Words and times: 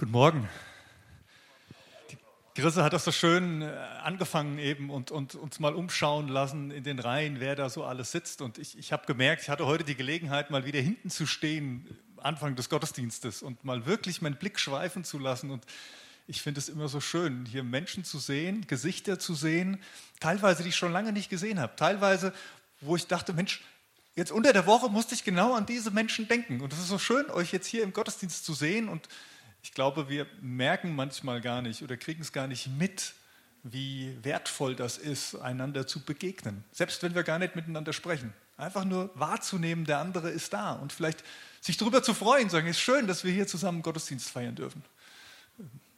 Guten 0.00 0.12
Morgen. 0.12 0.48
Die 2.08 2.62
Grisse 2.62 2.82
hat 2.82 2.94
das 2.94 3.04
so 3.04 3.12
schön 3.12 3.60
äh, 3.60 3.66
angefangen 4.02 4.58
eben 4.58 4.88
und, 4.88 5.10
und 5.10 5.34
uns 5.34 5.60
mal 5.60 5.74
umschauen 5.74 6.28
lassen 6.28 6.70
in 6.70 6.84
den 6.84 6.98
Reihen, 6.98 7.38
wer 7.38 7.54
da 7.54 7.68
so 7.68 7.84
alles 7.84 8.10
sitzt. 8.10 8.40
Und 8.40 8.56
ich, 8.56 8.78
ich 8.78 8.94
habe 8.94 9.04
gemerkt, 9.04 9.42
ich 9.42 9.50
hatte 9.50 9.66
heute 9.66 9.84
die 9.84 9.96
Gelegenheit, 9.96 10.50
mal 10.50 10.64
wieder 10.64 10.80
hinten 10.80 11.10
zu 11.10 11.26
stehen, 11.26 11.86
Anfang 12.16 12.56
des 12.56 12.70
Gottesdienstes 12.70 13.42
und 13.42 13.62
mal 13.62 13.84
wirklich 13.84 14.22
meinen 14.22 14.36
Blick 14.36 14.58
schweifen 14.58 15.04
zu 15.04 15.18
lassen. 15.18 15.50
Und 15.50 15.66
ich 16.26 16.40
finde 16.40 16.60
es 16.60 16.70
immer 16.70 16.88
so 16.88 17.02
schön, 17.02 17.44
hier 17.44 17.62
Menschen 17.62 18.02
zu 18.02 18.18
sehen, 18.18 18.66
Gesichter 18.66 19.18
zu 19.18 19.34
sehen, 19.34 19.82
teilweise, 20.18 20.62
die 20.62 20.70
ich 20.70 20.76
schon 20.76 20.92
lange 20.92 21.12
nicht 21.12 21.28
gesehen 21.28 21.60
habe, 21.60 21.76
teilweise, 21.76 22.32
wo 22.80 22.96
ich 22.96 23.06
dachte, 23.06 23.34
Mensch, 23.34 23.60
jetzt 24.16 24.32
unter 24.32 24.54
der 24.54 24.64
Woche 24.64 24.88
musste 24.88 25.14
ich 25.14 25.24
genau 25.24 25.52
an 25.52 25.66
diese 25.66 25.90
Menschen 25.90 26.26
denken. 26.26 26.62
Und 26.62 26.72
es 26.72 26.78
ist 26.78 26.88
so 26.88 26.98
schön, 26.98 27.28
euch 27.28 27.52
jetzt 27.52 27.66
hier 27.66 27.82
im 27.82 27.92
Gottesdienst 27.92 28.46
zu 28.46 28.54
sehen 28.54 28.88
und 28.88 29.06
ich 29.62 29.72
glaube, 29.72 30.08
wir 30.08 30.26
merken 30.40 30.94
manchmal 30.94 31.40
gar 31.40 31.62
nicht 31.62 31.82
oder 31.82 31.96
kriegen 31.96 32.22
es 32.22 32.32
gar 32.32 32.46
nicht 32.46 32.68
mit, 32.68 33.14
wie 33.62 34.16
wertvoll 34.22 34.74
das 34.74 34.96
ist, 34.98 35.34
einander 35.36 35.86
zu 35.86 36.00
begegnen. 36.00 36.64
Selbst 36.72 37.02
wenn 37.02 37.14
wir 37.14 37.22
gar 37.22 37.38
nicht 37.38 37.56
miteinander 37.56 37.92
sprechen. 37.92 38.32
Einfach 38.56 38.84
nur 38.84 39.10
wahrzunehmen, 39.14 39.84
der 39.84 39.98
andere 39.98 40.30
ist 40.30 40.52
da 40.52 40.72
und 40.72 40.92
vielleicht 40.92 41.24
sich 41.60 41.76
darüber 41.76 42.02
zu 42.02 42.14
freuen, 42.14 42.48
sagen, 42.48 42.66
es 42.68 42.76
ist 42.76 42.82
schön, 42.82 43.06
dass 43.06 43.24
wir 43.24 43.32
hier 43.32 43.46
zusammen 43.46 43.82
Gottesdienst 43.82 44.30
feiern 44.30 44.54
dürfen. 44.54 44.82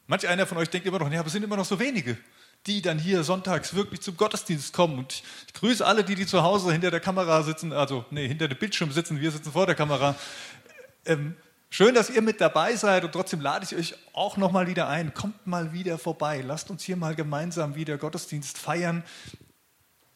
Manch 0.07 0.27
einer 0.27 0.45
von 0.45 0.57
euch 0.57 0.69
denkt 0.69 0.87
immer 0.87 0.99
noch, 0.99 1.11
ja, 1.11 1.19
aber 1.19 1.27
es 1.27 1.33
sind 1.33 1.43
immer 1.43 1.57
noch 1.57 1.65
so 1.65 1.79
wenige, 1.79 2.17
die 2.65 2.81
dann 2.81 2.99
hier 2.99 3.23
sonntags 3.23 3.73
wirklich 3.73 4.01
zum 4.01 4.17
Gottesdienst 4.17 4.73
kommen. 4.73 4.97
Und 4.97 5.13
ich, 5.47 5.53
grüße 5.53 5.85
alle, 5.85 6.03
die, 6.03 6.15
die 6.15 6.25
zu 6.25 6.43
Hause 6.43 6.71
hinter 6.71 6.91
der 6.91 6.99
Kamera 6.99 7.43
sitzen, 7.43 7.71
also 7.71 8.05
nee, 8.11 8.27
hinter 8.27 8.47
dem 8.47 8.57
Bildschirm 8.57 8.91
sitzen, 8.91 9.19
wir 9.19 9.31
sitzen 9.31 9.51
vor 9.51 9.65
der 9.65 9.75
Kamera. 9.75 10.15
Ähm, 11.05 11.35
Schön, 11.75 11.95
dass 11.95 12.11
ihr 12.11 12.21
mit 12.21 12.39
dabei 12.39 12.75
seid 12.75 13.03
und 13.03 13.13
trotzdem 13.13 13.41
lade 13.41 13.65
ich 13.65 13.75
euch 13.75 13.95
auch 14.13 14.37
noch 14.37 14.51
mal 14.51 14.67
wieder 14.67 14.89
ein. 14.89 15.15
Kommt 15.15 15.47
mal 15.47 15.73
wieder 15.73 15.97
vorbei. 15.97 16.43
Lasst 16.45 16.69
uns 16.69 16.83
hier 16.83 16.95
mal 16.95 17.15
gemeinsam 17.15 17.73
wieder 17.73 17.97
Gottesdienst 17.97 18.59
feiern. 18.59 19.03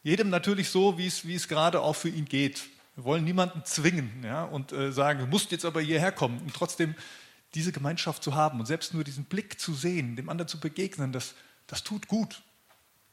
Jedem 0.04 0.30
natürlich 0.30 0.70
so, 0.70 0.98
wie 0.98 1.08
es, 1.08 1.26
wie 1.26 1.34
es 1.34 1.48
gerade 1.48 1.80
auch 1.80 1.96
für 1.96 2.10
ihn 2.10 2.26
geht. 2.26 2.62
Wir 2.94 3.02
wollen 3.02 3.24
niemanden 3.24 3.64
zwingen 3.64 4.22
ja, 4.22 4.44
und 4.44 4.70
äh, 4.70 4.92
sagen, 4.92 5.18
du 5.18 5.26
musst 5.26 5.50
jetzt 5.50 5.64
aber 5.64 5.80
hierher 5.80 6.12
kommen. 6.12 6.38
Und 6.42 6.54
trotzdem 6.54 6.94
diese 7.54 7.72
Gemeinschaft 7.72 8.22
zu 8.22 8.36
haben 8.36 8.60
und 8.60 8.66
selbst 8.66 8.94
nur 8.94 9.02
diesen 9.02 9.24
Blick 9.24 9.58
zu 9.58 9.74
sehen, 9.74 10.14
dem 10.14 10.28
anderen 10.28 10.46
zu 10.46 10.60
begegnen, 10.60 11.10
das, 11.10 11.34
das 11.66 11.82
tut 11.82 12.06
gut. 12.06 12.40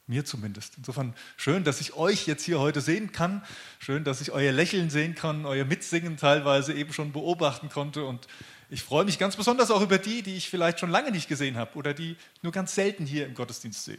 Mir 0.07 0.23
zumindest. 0.23 0.73
Insofern 0.77 1.15
schön, 1.35 1.63
dass 1.63 1.81
ich 1.81 1.93
euch 1.93 2.27
jetzt 2.27 2.43
hier 2.43 2.59
heute 2.59 2.79
sehen 2.79 3.11
kann. 3.11 3.43
Schön, 3.79 4.03
dass 4.03 4.21
ich 4.21 4.31
euer 4.31 4.51
Lächeln 4.51 4.91
sehen 4.91 5.15
kann, 5.15 5.47
euer 5.47 5.65
Mitsingen 5.65 6.17
teilweise 6.17 6.73
eben 6.73 6.93
schon 6.93 7.11
beobachten 7.11 7.69
konnte. 7.69 8.05
Und 8.05 8.27
ich 8.69 8.83
freue 8.83 9.03
mich 9.03 9.17
ganz 9.17 9.35
besonders 9.35 9.71
auch 9.71 9.81
über 9.81 9.97
die, 9.97 10.21
die 10.21 10.35
ich 10.35 10.47
vielleicht 10.47 10.79
schon 10.79 10.91
lange 10.91 11.09
nicht 11.11 11.27
gesehen 11.27 11.57
habe 11.57 11.75
oder 11.75 11.95
die 11.95 12.17
nur 12.43 12.51
ganz 12.51 12.75
selten 12.75 13.07
hier 13.07 13.25
im 13.25 13.33
Gottesdienst 13.33 13.83
sehe. 13.83 13.97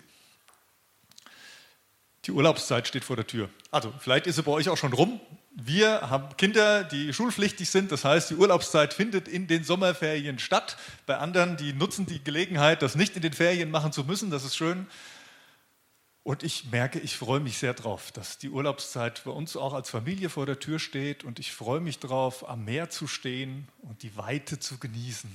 Die 2.25 2.31
Urlaubszeit 2.31 2.87
steht 2.87 3.05
vor 3.05 3.17
der 3.17 3.27
Tür. 3.27 3.49
Also, 3.71 3.93
vielleicht 3.99 4.27
ist 4.27 4.37
sie 4.37 4.43
bei 4.43 4.51
euch 4.53 4.69
auch 4.69 4.77
schon 4.77 4.93
rum. 4.93 5.21
Wir 5.53 6.11
haben 6.11 6.37
Kinder, 6.37 6.85
die 6.85 7.13
schulpflichtig 7.13 7.71
sind. 7.71 7.91
Das 7.91 8.05
heißt, 8.05 8.31
die 8.31 8.35
Urlaubszeit 8.35 8.95
findet 8.95 9.27
in 9.27 9.47
den 9.47 9.65
Sommerferien 9.65 10.39
statt. 10.39 10.77
Bei 11.07 11.19
anderen, 11.19 11.57
die 11.57 11.73
nutzen 11.73 12.05
die 12.05 12.23
Gelegenheit, 12.23 12.83
das 12.83 12.95
nicht 12.95 13.17
in 13.17 13.23
den 13.23 13.33
Ferien 13.33 13.71
machen 13.71 13.93
zu 13.93 14.05
müssen. 14.05 14.31
Das 14.31 14.45
ist 14.45 14.57
schön. 14.57 14.87
Und 16.27 16.43
ich 16.43 16.73
merke, 16.73 16.99
ich 16.99 17.17
freue 17.17 17.39
mich 17.39 17.59
sehr 17.59 17.73
drauf, 17.73 18.11
dass 18.11 18.37
die 18.37 18.51
Urlaubszeit 18.51 19.23
bei 19.25 19.31
uns 19.31 19.57
auch 19.57 19.73
als 19.73 19.91
Familie 19.91 20.29
vor 20.29 20.45
der 20.45 20.59
Tür 20.59 20.81
steht. 20.81 21.23
Und 21.23 21.39
ich 21.39 21.53
freue 21.53 21.79
mich 21.79 22.01
drauf, 22.01 22.49
am 22.49 22.65
Meer 22.65 22.91
zu 22.91 23.07
stehen 23.07 23.69
und 23.83 24.03
die 24.03 24.17
Weite 24.17 24.59
zu 24.59 24.79
genießen. 24.79 25.33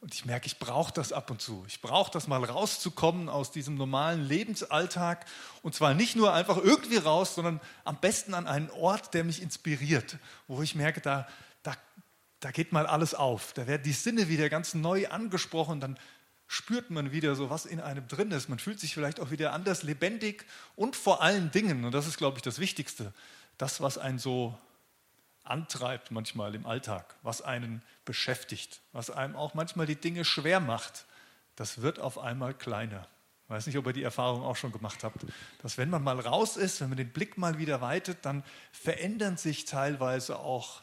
Und 0.00 0.14
ich 0.14 0.24
merke, 0.24 0.46
ich 0.46 0.60
brauche 0.60 0.92
das 0.92 1.12
ab 1.12 1.32
und 1.32 1.42
zu. 1.42 1.64
Ich 1.66 1.80
brauche 1.80 2.12
das 2.12 2.28
mal 2.28 2.44
rauszukommen 2.44 3.28
aus 3.28 3.50
diesem 3.50 3.74
normalen 3.74 4.24
Lebensalltag. 4.24 5.26
Und 5.62 5.74
zwar 5.74 5.94
nicht 5.94 6.14
nur 6.14 6.32
einfach 6.32 6.58
irgendwie 6.58 6.98
raus, 6.98 7.34
sondern 7.34 7.60
am 7.82 7.96
besten 7.96 8.34
an 8.34 8.46
einen 8.46 8.70
Ort, 8.70 9.14
der 9.14 9.24
mich 9.24 9.42
inspiriert, 9.42 10.18
wo 10.46 10.62
ich 10.62 10.76
merke, 10.76 11.00
da, 11.00 11.26
da, 11.64 11.74
da 12.38 12.52
geht 12.52 12.70
mal 12.70 12.86
alles 12.86 13.14
auf. 13.14 13.52
Da 13.54 13.66
werden 13.66 13.82
die 13.82 13.92
Sinne 13.92 14.28
wieder 14.28 14.48
ganz 14.48 14.74
neu 14.74 15.08
angesprochen. 15.08 15.80
Dann 15.80 15.98
spürt 16.46 16.90
man 16.90 17.12
wieder 17.12 17.34
so, 17.34 17.50
was 17.50 17.66
in 17.66 17.80
einem 17.80 18.06
drin 18.08 18.30
ist. 18.30 18.48
Man 18.48 18.58
fühlt 18.58 18.78
sich 18.78 18.94
vielleicht 18.94 19.20
auch 19.20 19.30
wieder 19.30 19.52
anders 19.52 19.82
lebendig 19.82 20.44
und 20.76 20.96
vor 20.96 21.22
allen 21.22 21.50
Dingen, 21.50 21.84
und 21.84 21.92
das 21.92 22.06
ist, 22.06 22.18
glaube 22.18 22.38
ich, 22.38 22.42
das 22.42 22.58
Wichtigste, 22.58 23.12
das, 23.58 23.80
was 23.80 23.98
einen 23.98 24.18
so 24.18 24.56
antreibt 25.44 26.10
manchmal 26.10 26.54
im 26.54 26.66
Alltag, 26.66 27.16
was 27.22 27.42
einen 27.42 27.82
beschäftigt, 28.04 28.80
was 28.92 29.10
einem 29.10 29.36
auch 29.36 29.54
manchmal 29.54 29.86
die 29.86 29.96
Dinge 29.96 30.24
schwer 30.24 30.60
macht, 30.60 31.06
das 31.56 31.82
wird 31.82 31.98
auf 31.98 32.18
einmal 32.18 32.54
kleiner. 32.54 33.06
Ich 33.44 33.50
weiß 33.50 33.66
nicht, 33.66 33.76
ob 33.76 33.86
ihr 33.86 33.92
die 33.92 34.02
Erfahrung 34.02 34.42
auch 34.42 34.56
schon 34.56 34.72
gemacht 34.72 35.04
habt, 35.04 35.26
dass 35.62 35.76
wenn 35.76 35.90
man 35.90 36.02
mal 36.02 36.18
raus 36.18 36.56
ist, 36.56 36.80
wenn 36.80 36.88
man 36.88 36.96
den 36.96 37.12
Blick 37.12 37.36
mal 37.36 37.58
wieder 37.58 37.82
weitet, 37.82 38.24
dann 38.24 38.42
verändern 38.72 39.36
sich 39.36 39.66
teilweise 39.66 40.38
auch 40.38 40.80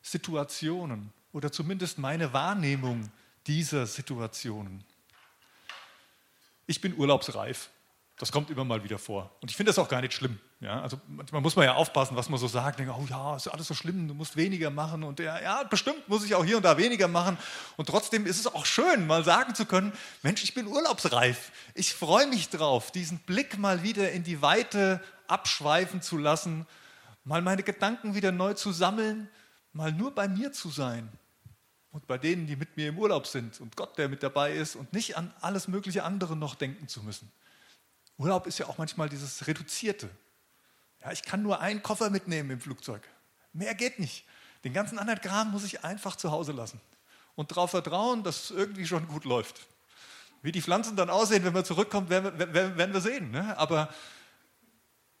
Situationen 0.00 1.12
oder 1.32 1.52
zumindest 1.52 1.98
meine 1.98 2.32
Wahrnehmung 2.32 3.10
dieser 3.46 3.86
Situationen 3.86 4.84
ich 6.68 6.80
bin 6.80 6.96
urlaubsreif. 6.96 7.70
Das 8.18 8.32
kommt 8.32 8.50
immer 8.50 8.64
mal 8.64 8.82
wieder 8.82 8.98
vor. 8.98 9.30
Und 9.40 9.48
ich 9.50 9.56
finde 9.56 9.70
das 9.70 9.78
auch 9.78 9.88
gar 9.88 10.00
nicht 10.00 10.12
schlimm. 10.12 10.40
Ja, 10.60 10.82
also 10.82 11.00
manchmal 11.06 11.40
muss 11.40 11.54
man 11.54 11.66
ja 11.66 11.74
aufpassen, 11.74 12.16
was 12.16 12.28
man 12.28 12.38
so 12.38 12.48
sagt. 12.48 12.80
Denke, 12.80 12.92
oh 12.92 13.06
ja, 13.08 13.36
ist 13.36 13.46
alles 13.46 13.68
so 13.68 13.74
schlimm, 13.74 14.08
du 14.08 14.14
musst 14.14 14.36
weniger 14.36 14.70
machen. 14.70 15.04
Und 15.04 15.20
ja, 15.20 15.40
ja, 15.40 15.62
bestimmt 15.62 16.08
muss 16.08 16.24
ich 16.24 16.34
auch 16.34 16.44
hier 16.44 16.56
und 16.56 16.64
da 16.64 16.76
weniger 16.76 17.06
machen. 17.06 17.38
Und 17.76 17.88
trotzdem 17.88 18.26
ist 18.26 18.40
es 18.40 18.48
auch 18.48 18.66
schön, 18.66 19.06
mal 19.06 19.24
sagen 19.24 19.54
zu 19.54 19.66
können, 19.66 19.92
Mensch, 20.22 20.42
ich 20.42 20.52
bin 20.52 20.66
urlaubsreif. 20.66 21.52
Ich 21.74 21.94
freue 21.94 22.26
mich 22.26 22.48
drauf, 22.48 22.90
diesen 22.90 23.20
Blick 23.20 23.56
mal 23.56 23.84
wieder 23.84 24.10
in 24.10 24.24
die 24.24 24.42
Weite 24.42 25.00
abschweifen 25.28 26.02
zu 26.02 26.18
lassen, 26.18 26.66
mal 27.24 27.40
meine 27.40 27.62
Gedanken 27.62 28.16
wieder 28.16 28.32
neu 28.32 28.54
zu 28.54 28.72
sammeln, 28.72 29.28
mal 29.72 29.92
nur 29.92 30.12
bei 30.12 30.26
mir 30.26 30.52
zu 30.52 30.70
sein 30.70 31.08
und 31.90 32.06
bei 32.06 32.18
denen, 32.18 32.46
die 32.46 32.56
mit 32.56 32.76
mir 32.76 32.88
im 32.88 32.98
Urlaub 32.98 33.26
sind 33.26 33.60
und 33.60 33.76
Gott, 33.76 33.96
der 33.98 34.08
mit 34.08 34.22
dabei 34.22 34.52
ist 34.52 34.76
und 34.76 34.92
nicht 34.92 35.16
an 35.16 35.32
alles 35.40 35.68
mögliche 35.68 36.04
andere 36.04 36.36
noch 36.36 36.54
denken 36.54 36.88
zu 36.88 37.02
müssen. 37.02 37.30
Urlaub 38.18 38.46
ist 38.46 38.58
ja 38.58 38.66
auch 38.66 38.78
manchmal 38.78 39.08
dieses 39.08 39.46
Reduzierte. 39.46 40.10
Ja, 41.00 41.12
ich 41.12 41.22
kann 41.22 41.42
nur 41.42 41.60
einen 41.60 41.82
Koffer 41.82 42.10
mitnehmen 42.10 42.50
im 42.50 42.60
Flugzeug. 42.60 43.02
Mehr 43.52 43.74
geht 43.74 43.98
nicht. 43.98 44.24
Den 44.64 44.72
ganzen 44.72 44.98
anderen 44.98 45.20
Kram 45.20 45.52
muss 45.52 45.64
ich 45.64 45.84
einfach 45.84 46.16
zu 46.16 46.30
Hause 46.30 46.52
lassen 46.52 46.80
und 47.36 47.52
darauf 47.52 47.70
vertrauen, 47.70 48.24
dass 48.24 48.44
es 48.44 48.50
irgendwie 48.50 48.86
schon 48.86 49.06
gut 49.06 49.24
läuft. 49.24 49.66
Wie 50.42 50.52
die 50.52 50.60
Pflanzen 50.60 50.96
dann 50.96 51.10
aussehen, 51.10 51.44
wenn 51.44 51.54
wir 51.54 51.64
zurückkommen, 51.64 52.10
werden 52.10 52.38
wir, 52.38 52.76
werden 52.76 52.92
wir 52.92 53.00
sehen. 53.00 53.30
Ne? 53.30 53.56
Aber 53.56 53.92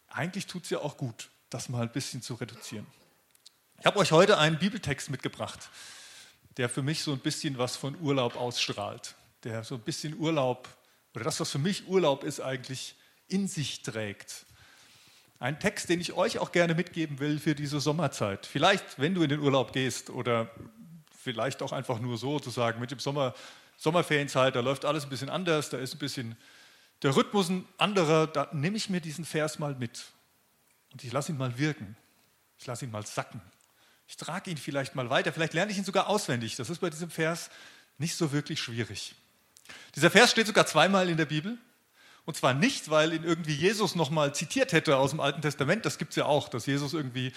eigentlich 0.08 0.46
tut 0.46 0.64
es 0.64 0.70
ja 0.70 0.78
auch 0.78 0.96
gut, 0.96 1.30
das 1.50 1.68
mal 1.68 1.82
ein 1.82 1.92
bisschen 1.92 2.20
zu 2.20 2.34
reduzieren. 2.34 2.86
Ich 3.78 3.86
habe 3.86 3.98
euch 4.00 4.10
heute 4.10 4.38
einen 4.38 4.58
Bibeltext 4.58 5.10
mitgebracht 5.10 5.70
der 6.58 6.68
für 6.68 6.82
mich 6.82 7.02
so 7.02 7.12
ein 7.12 7.20
bisschen 7.20 7.56
was 7.56 7.76
von 7.76 7.98
Urlaub 8.00 8.36
ausstrahlt, 8.36 9.14
der 9.44 9.64
so 9.64 9.76
ein 9.76 9.80
bisschen 9.80 10.18
Urlaub 10.18 10.68
oder 11.14 11.24
das, 11.24 11.40
was 11.40 11.50
für 11.50 11.58
mich 11.58 11.88
Urlaub 11.88 12.22
ist, 12.22 12.40
eigentlich 12.40 12.94
in 13.28 13.48
sich 13.48 13.82
trägt. 13.82 14.44
Ein 15.38 15.58
Text, 15.58 15.88
den 15.88 16.00
ich 16.00 16.12
euch 16.12 16.38
auch 16.38 16.52
gerne 16.52 16.74
mitgeben 16.74 17.20
will 17.20 17.38
für 17.38 17.54
diese 17.54 17.80
Sommerzeit. 17.80 18.44
Vielleicht, 18.44 18.98
wenn 18.98 19.14
du 19.14 19.22
in 19.22 19.28
den 19.28 19.40
Urlaub 19.40 19.72
gehst 19.72 20.10
oder 20.10 20.50
vielleicht 21.16 21.62
auch 21.62 21.72
einfach 21.72 22.00
nur 22.00 22.18
so 22.18 22.40
zu 22.40 22.50
sagen, 22.50 22.80
mit 22.80 22.90
dem 22.90 22.98
Sommer, 22.98 23.34
Sommerferienzeit, 23.76 24.56
da 24.56 24.60
läuft 24.60 24.84
alles 24.84 25.04
ein 25.04 25.10
bisschen 25.10 25.30
anders, 25.30 25.70
da 25.70 25.78
ist 25.78 25.94
ein 25.94 25.98
bisschen 25.98 26.36
der 27.02 27.14
Rhythmus 27.14 27.48
ein 27.48 27.66
anderer, 27.78 28.26
da 28.26 28.48
nehme 28.52 28.76
ich 28.76 28.90
mir 28.90 29.00
diesen 29.00 29.24
Vers 29.24 29.60
mal 29.60 29.76
mit 29.76 30.06
und 30.92 31.04
ich 31.04 31.12
lasse 31.12 31.30
ihn 31.30 31.38
mal 31.38 31.56
wirken. 31.58 31.96
Ich 32.58 32.66
lasse 32.66 32.84
ihn 32.84 32.90
mal 32.90 33.06
sacken. 33.06 33.40
Ich 34.08 34.16
trage 34.16 34.50
ihn 34.50 34.56
vielleicht 34.56 34.94
mal 34.94 35.10
weiter, 35.10 35.32
vielleicht 35.32 35.52
lerne 35.52 35.70
ich 35.70 35.76
ihn 35.76 35.84
sogar 35.84 36.08
auswendig. 36.08 36.56
Das 36.56 36.70
ist 36.70 36.80
bei 36.80 36.88
diesem 36.88 37.10
Vers 37.10 37.50
nicht 37.98 38.16
so 38.16 38.32
wirklich 38.32 38.58
schwierig. 38.58 39.14
Dieser 39.94 40.10
Vers 40.10 40.30
steht 40.30 40.46
sogar 40.46 40.66
zweimal 40.66 41.10
in 41.10 41.18
der 41.18 41.26
Bibel. 41.26 41.58
Und 42.24 42.36
zwar 42.36 42.54
nicht, 42.54 42.90
weil 42.90 43.12
ihn 43.12 43.24
irgendwie 43.24 43.54
Jesus 43.54 43.94
nochmal 43.94 44.34
zitiert 44.34 44.72
hätte 44.72 44.96
aus 44.96 45.10
dem 45.10 45.20
Alten 45.20 45.42
Testament. 45.42 45.84
Das 45.84 45.98
gibt 45.98 46.10
es 46.10 46.16
ja 46.16 46.24
auch, 46.24 46.48
dass 46.48 46.66
Jesus 46.66 46.94
irgendwie 46.94 47.32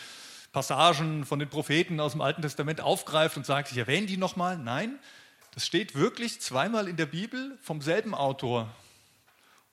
Passagen 0.54 1.26
von 1.26 1.40
den 1.40 1.50
Propheten 1.50 2.00
aus 2.00 2.14
dem 2.14 2.22
Alten 2.22 2.42
Testament 2.42 2.82
aufgreift 2.82 3.38
und 3.38 3.46
sagt, 3.46 3.72
ich 3.72 3.78
erwähne 3.78 4.08
die 4.08 4.18
nochmal. 4.18 4.58
Nein, 4.58 4.98
das 5.54 5.66
steht 5.66 5.96
wirklich 5.96 6.40
zweimal 6.42 6.88
in 6.88 6.96
der 6.96 7.06
Bibel 7.06 7.58
vom 7.62 7.82
selben 7.82 8.14
Autor. 8.14 8.70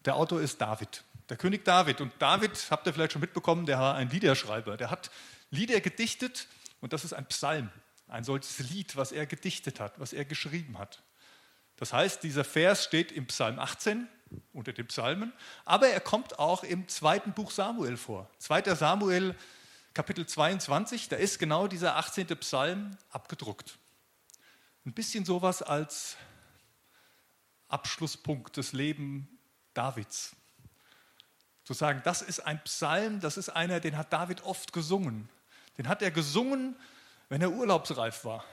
Der 0.04 0.16
Autor 0.16 0.40
ist 0.40 0.60
David, 0.60 1.04
der 1.28 1.36
König 1.36 1.64
David. 1.64 2.00
Und 2.00 2.12
David, 2.18 2.52
habt 2.70 2.86
ihr 2.86 2.92
vielleicht 2.92 3.12
schon 3.12 3.20
mitbekommen, 3.20 3.66
der 3.66 3.78
war 3.78 3.94
ein 3.94 4.10
Liederschreiber. 4.10 4.76
Der 4.76 4.90
hat 4.90 5.10
Lieder 5.50 5.80
gedichtet 5.80 6.46
und 6.80 6.92
das 6.92 7.04
ist 7.04 7.12
ein 7.12 7.26
Psalm, 7.26 7.70
ein 8.06 8.24
solches 8.24 8.58
Lied, 8.70 8.96
was 8.96 9.12
er 9.12 9.26
gedichtet 9.26 9.80
hat, 9.80 9.98
was 9.98 10.12
er 10.12 10.24
geschrieben 10.24 10.78
hat. 10.78 11.02
Das 11.76 11.92
heißt, 11.92 12.22
dieser 12.22 12.44
Vers 12.44 12.84
steht 12.84 13.12
im 13.12 13.26
Psalm 13.26 13.58
18 13.58 14.08
unter 14.52 14.72
den 14.72 14.86
Psalmen, 14.88 15.32
aber 15.64 15.88
er 15.88 16.00
kommt 16.00 16.38
auch 16.38 16.64
im 16.64 16.88
zweiten 16.88 17.32
Buch 17.32 17.50
Samuel 17.50 17.96
vor. 17.96 18.28
2. 18.38 18.74
Samuel 18.74 19.34
Kapitel 19.94 20.26
22, 20.26 21.08
da 21.08 21.16
ist 21.16 21.38
genau 21.38 21.66
dieser 21.66 21.96
18. 21.96 22.26
Psalm 22.38 22.96
abgedruckt. 23.10 23.78
Ein 24.84 24.92
bisschen 24.92 25.24
sowas 25.24 25.62
als 25.62 26.16
Abschlusspunkt 27.68 28.56
des 28.56 28.72
Lebens 28.72 29.26
Davids. 29.74 30.34
Zu 31.64 31.74
sagen, 31.74 32.00
das 32.04 32.22
ist 32.22 32.40
ein 32.40 32.62
Psalm, 32.64 33.20
das 33.20 33.36
ist 33.36 33.50
einer, 33.50 33.80
den 33.80 33.96
hat 33.96 34.12
David 34.12 34.42
oft 34.44 34.72
gesungen. 34.72 35.28
Den 35.78 35.88
hat 35.88 36.02
er 36.02 36.10
gesungen, 36.10 36.76
wenn 37.28 37.40
er 37.40 37.52
urlaubsreif 37.52 38.24
war. 38.24 38.44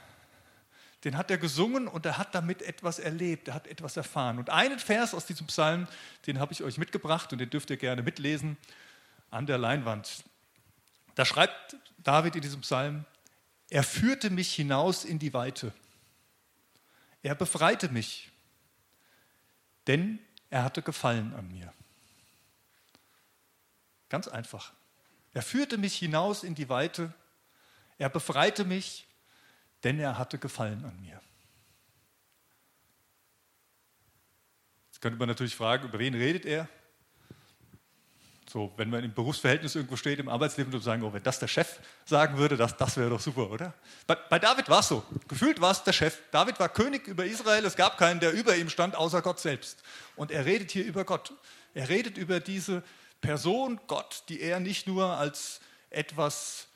Den 1.04 1.18
hat 1.18 1.30
er 1.30 1.38
gesungen 1.38 1.88
und 1.88 2.06
er 2.06 2.18
hat 2.18 2.34
damit 2.34 2.62
etwas 2.62 3.00
erlebt, 3.00 3.48
er 3.48 3.54
hat 3.54 3.68
etwas 3.68 3.98
erfahren. 3.98 4.40
Und 4.40 4.50
einen 4.50 4.80
Vers 4.80 5.14
aus 5.14 5.26
diesem 5.26 5.48
Psalm, 5.48 5.88
den 6.26 6.40
habe 6.40 6.54
ich 6.54 6.64
euch 6.64 6.78
mitgebracht 6.78 7.32
und 7.32 7.40
den 7.40 7.50
dürft 7.50 7.70
ihr 7.70 7.78
gerne 7.78 8.02
mitlesen 8.02 8.58
an 9.30 9.46
der 9.46 9.58
Leinwand. 9.58 10.24
Da 11.16 11.26
schreibt 11.26 11.78
David 12.00 12.36
in 12.36 12.42
diesem 12.42 12.62
Psalm, 12.62 13.06
er 13.70 13.84
führte 13.84 14.30
mich 14.30 14.54
hinaus 14.54 15.06
in 15.06 15.20
die 15.20 15.34
Weite. 15.34 15.74
Er 17.24 17.36
befreite 17.36 17.90
mich, 17.90 18.32
denn 19.88 20.20
er 20.50 20.64
hatte 20.64 20.82
Gefallen 20.82 21.34
an 21.34 21.48
mir. 21.48 21.74
Ganz 24.10 24.28
einfach. 24.28 24.74
Er 25.36 25.42
führte 25.42 25.78
mich 25.78 25.98
hinaus 25.98 26.46
in 26.46 26.56
die 26.56 26.70
Weite. 26.70 27.14
Er 27.98 28.08
befreite 28.08 28.64
mich, 28.64 29.06
denn 29.84 30.00
er 30.00 30.18
hatte 30.18 30.38
Gefallen 30.38 30.84
an 30.86 30.98
mir. 31.02 31.20
Jetzt 34.88 35.02
könnte 35.02 35.20
man 35.20 35.28
natürlich 35.28 35.54
fragen, 35.54 35.90
über 35.90 36.00
wen 36.00 36.14
redet 36.14 36.46
er? 36.46 36.70
So, 38.50 38.72
wenn 38.78 38.90
man 38.90 39.04
im 39.04 39.14
Berufsverhältnis 39.14 39.76
irgendwo 39.76 39.98
steht, 39.98 40.20
im 40.20 40.30
Arbeitsleben 40.30 40.74
und 40.74 40.82
sagen, 40.82 41.04
oh, 41.04 41.12
wenn 41.12 41.24
das 41.24 41.40
der 41.40 41.50
Chef 41.50 41.82
sagen 42.06 42.38
würde, 42.38 42.56
das, 42.56 42.78
das 42.78 42.96
wäre 42.96 43.10
doch 43.10 43.20
super, 43.20 43.52
oder? 43.52 43.74
Bei, 44.08 44.16
bei 44.16 44.40
David 44.40 44.70
war 44.70 44.80
es 44.80 44.88
so. 44.88 45.04
Gefühlt 45.28 45.60
war 45.60 45.72
es 45.72 45.84
der 45.84 45.92
Chef. 45.92 46.18
David 46.32 46.62
war 46.62 46.70
König 46.70 47.08
über 47.08 47.26
Israel. 47.26 47.66
Es 47.66 47.76
gab 47.76 47.98
keinen, 47.98 48.22
der 48.22 48.32
über 48.32 48.56
ihm 48.56 48.70
stand, 48.70 48.96
außer 48.96 49.22
Gott 49.22 49.42
selbst. 49.42 49.84
Und 50.16 50.32
er 50.32 50.46
redet 50.46 50.72
hier 50.72 50.86
über 50.86 51.04
Gott. 51.04 51.34
Er 51.74 51.90
redet 51.90 52.18
über 52.18 52.40
diese 52.40 52.84
Person 53.26 53.80
Gott, 53.88 54.24
die 54.30 54.40
er 54.40 54.60
nicht 54.60 54.86
nur 54.86 55.18
als 55.18 55.60
etwas 55.90 56.68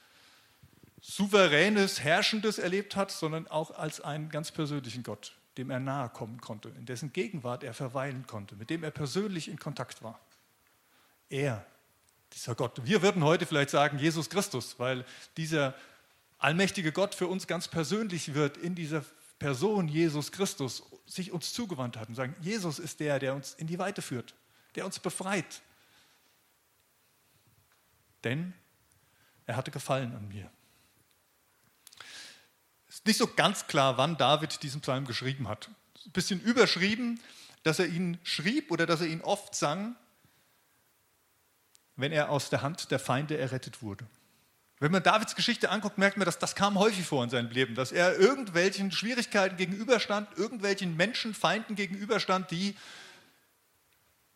Souveränes, 1.00 2.02
Herrschendes 2.02 2.58
erlebt 2.58 2.96
hat, 2.96 3.12
sondern 3.12 3.48
auch 3.48 3.72
als 3.72 4.02
einen 4.02 4.30
ganz 4.30 4.52
persönlichen 4.52 5.04
Gott, 5.04 5.34
dem 5.58 5.70
er 5.70 5.80
nahe 5.80 6.10
kommen 6.10 6.42
konnte, 6.42 6.70
in 6.70 6.88
dessen 6.88 7.14
Gegenwart 7.14 7.64
er 7.64 7.76
verweilen 7.76 8.26
konnte, 8.26 8.56
mit 8.56 8.70
dem 8.70 8.84
er 8.84 8.92
persönlich 8.92 9.48
in 9.48 9.60
Kontakt 9.60 10.02
war. 10.02 10.20
Er, 11.30 11.64
dieser 12.34 12.56
Gott. 12.56 12.82
Wir 12.84 13.04
würden 13.04 13.24
heute 13.24 13.46
vielleicht 13.46 13.70
sagen 13.70 14.00
Jesus 14.00 14.30
Christus, 14.30 14.80
weil 14.80 15.06
dieser 15.38 15.76
allmächtige 16.40 16.92
Gott 16.92 17.14
für 17.14 17.28
uns 17.28 17.46
ganz 17.46 17.68
persönlich 17.68 18.34
wird 18.34 18.58
in 18.58 18.74
dieser 18.74 19.06
Person 19.38 19.88
Jesus 19.88 20.32
Christus 20.32 20.84
sich 21.06 21.32
uns 21.32 21.54
zugewandt 21.54 21.96
hat 21.96 22.10
und 22.10 22.16
sagen, 22.16 22.36
Jesus 22.42 22.80
ist 22.80 23.00
der, 23.00 23.20
der 23.20 23.36
uns 23.36 23.54
in 23.54 23.68
die 23.68 23.78
Weite 23.78 24.02
führt, 24.02 24.34
der 24.76 24.86
uns 24.86 25.00
befreit, 25.00 25.62
denn 28.24 28.54
er 29.46 29.56
hatte 29.56 29.72
Gefallen 29.72 30.16
an 30.16 30.28
mir. 30.28 30.50
Es 32.88 32.96
ist 32.96 33.06
nicht 33.06 33.18
so 33.18 33.28
ganz 33.28 33.68
klar, 33.68 33.98
wann 33.98 34.18
David 34.18 34.62
diesen 34.64 34.82
Psalm 34.82 35.06
geschrieben 35.06 35.48
hat. 35.48 35.70
Ein 36.06 36.12
bisschen 36.12 36.42
überschrieben, 36.42 37.20
dass 37.64 37.80
er 37.80 37.88
ihn 37.88 38.20
schrieb 38.24 38.72
oder 38.72 38.86
dass 38.86 39.02
er 39.02 39.08
ihn 39.08 39.22
oft 39.22 39.56
sang, 39.56 39.96
wenn 41.96 42.12
er 42.12 42.30
aus 42.30 42.50
der 42.50 42.62
Hand 42.62 42.92
der 42.92 43.00
Feinde 43.00 43.38
errettet 43.38 43.82
wurde. 43.82 44.06
Wenn 44.80 44.94
man 44.94 45.04
Davids 45.04 45.36
Geschichte 45.36 45.70
anguckt, 45.70 45.98
merkt 45.98 46.16
man, 46.16 46.26
dass 46.26 46.40
das 46.40 46.56
kam 46.56 46.80
häufig 46.80 47.06
vor 47.06 47.24
in 47.24 47.30
seinem 47.30 47.52
Leben, 47.52 47.76
dass 47.76 47.92
er 47.92 48.18
irgendwelchen 48.18 48.92
Schwierigkeiten 48.92 49.58
gegenüberstand, 49.58 50.38
irgendwelchen 50.38 50.96
Menschenfeinden 50.96 51.76
gegenüberstand, 51.76 52.50
die 52.52 52.76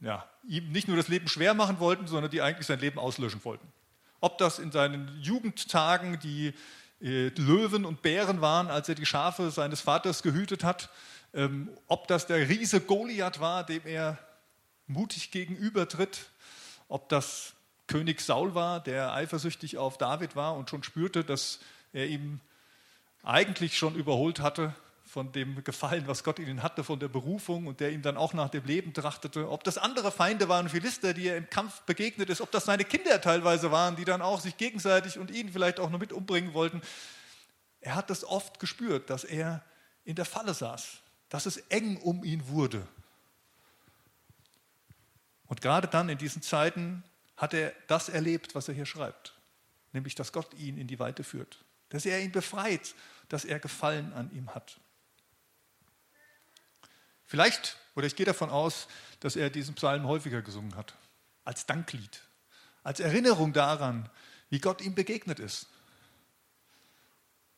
ja, 0.04 0.28
ihm 0.48 0.72
nicht 0.72 0.88
nur 0.88 0.98
das 0.98 1.08
Leben 1.08 1.28
schwer 1.28 1.54
machen 1.54 1.80
wollten, 1.80 2.08
sondern 2.08 2.30
die 2.30 2.42
eigentlich 2.42 2.68
sein 2.68 2.80
Leben 2.80 3.00
auslöschen 3.00 3.44
wollten. 3.44 3.66
Ob 4.20 4.38
das 4.38 4.60
in 4.60 4.72
seinen 4.72 5.10
Jugendtagen 5.22 6.20
die 6.20 6.54
äh, 7.02 7.30
Löwen 7.30 7.86
und 7.86 8.02
Bären 8.02 8.42
waren, 8.42 8.68
als 8.68 8.90
er 8.90 8.96
die 8.96 9.06
Schafe 9.06 9.50
seines 9.50 9.82
Vaters 9.82 10.22
gehütet 10.22 10.64
hat, 10.64 10.90
ähm, 11.34 11.70
ob 11.88 12.08
das 12.08 12.28
der 12.28 12.50
Riese 12.50 12.82
Goliath 12.82 13.40
war, 13.40 13.66
dem 13.66 13.82
er 13.86 14.18
mutig 14.88 15.32
gegenübertritt, 15.32 16.30
ob 16.90 17.08
das 17.10 17.54
König 17.88 18.22
Saul 18.22 18.56
war, 18.56 18.82
der 18.82 19.14
eifersüchtig 19.14 19.78
auf 19.78 19.98
David 19.98 20.36
war 20.36 20.56
und 20.56 20.70
schon 20.70 20.84
spürte, 20.84 21.24
dass 21.24 21.60
er 21.94 22.08
ihm 22.08 22.42
eigentlich 23.24 23.78
schon 23.78 23.96
überholt 23.96 24.42
hatte 24.42 24.76
von 25.14 25.32
dem 25.32 25.64
Gefallen, 25.64 26.08
was 26.08 26.24
Gott 26.24 26.40
ihnen 26.40 26.64
hatte, 26.64 26.84
von 26.84 27.00
der 27.00 27.08
Berufung 27.08 27.68
und 27.68 27.80
der 27.80 27.92
ihm 27.92 28.02
dann 28.02 28.18
auch 28.18 28.34
nach 28.34 28.50
dem 28.50 28.66
Leben 28.66 28.96
trachtete. 28.96 29.48
Ob 29.48 29.64
das 29.64 29.78
andere 29.78 30.12
Feinde 30.12 30.50
waren, 30.50 30.70
Philister, 30.70 31.14
die 31.14 31.28
er 31.28 31.38
im 31.38 31.48
Kampf 31.52 31.82
begegnet 31.82 32.32
ist, 32.32 32.42
ob 32.42 32.50
das 32.50 32.66
seine 32.66 32.84
Kinder 32.84 33.22
teilweise 33.22 33.70
waren, 33.70 33.96
die 33.96 34.06
dann 34.06 34.24
auch 34.24 34.42
sich 34.42 34.58
gegenseitig 34.58 35.20
und 35.20 35.30
ihn 35.30 35.54
vielleicht 35.54 35.80
auch 35.80 35.92
noch 35.92 36.00
mit 36.00 36.12
umbringen 36.12 36.56
wollten. 36.56 36.82
Er 37.80 37.94
hat 37.94 38.10
das 38.10 38.26
oft 38.26 38.60
gespürt, 38.60 39.12
dass 39.12 39.24
er 39.24 39.64
in 40.04 40.16
der 40.16 40.26
Falle 40.26 40.56
saß, 40.56 40.98
dass 41.30 41.46
es 41.46 41.58
eng 41.70 41.98
um 41.98 42.24
ihn 42.24 42.48
wurde. 42.48 42.88
Und 45.46 45.62
gerade 45.62 45.88
dann 45.88 46.10
in 46.10 46.18
diesen 46.18 46.42
Zeiten 46.42 47.04
hat 47.38 47.54
er 47.54 47.72
das 47.86 48.10
erlebt, 48.10 48.56
was 48.56 48.68
er 48.68 48.74
hier 48.74 48.88
schreibt, 48.88 49.36
nämlich 49.92 50.16
dass 50.16 50.32
Gott 50.32 50.56
ihn 50.56 50.80
in 50.80 50.88
die 50.88 50.98
Weite 50.98 51.24
führt, 51.24 51.64
dass 51.90 52.04
er 52.08 52.20
ihn 52.20 52.32
befreit, 52.32 52.96
dass 53.30 53.46
er 53.46 53.60
Gefallen 53.60 54.12
an 54.14 54.32
ihm 54.34 54.56
hat. 54.56 54.80
Vielleicht, 57.34 57.78
oder 57.96 58.06
ich 58.06 58.16
gehe 58.16 58.28
davon 58.28 58.52
aus, 58.52 58.88
dass 59.20 59.36
er 59.36 59.50
diesen 59.50 59.74
Psalm 59.74 60.06
häufiger 60.06 60.44
gesungen 60.44 60.76
hat, 60.76 60.94
als 61.46 61.66
Danklied, 61.66 62.22
als 62.84 63.00
Erinnerung 63.00 63.54
daran, 63.54 64.08
wie 64.52 64.60
Gott 64.60 64.82
ihm 64.82 64.94
begegnet 64.94 65.40
ist. 65.40 65.66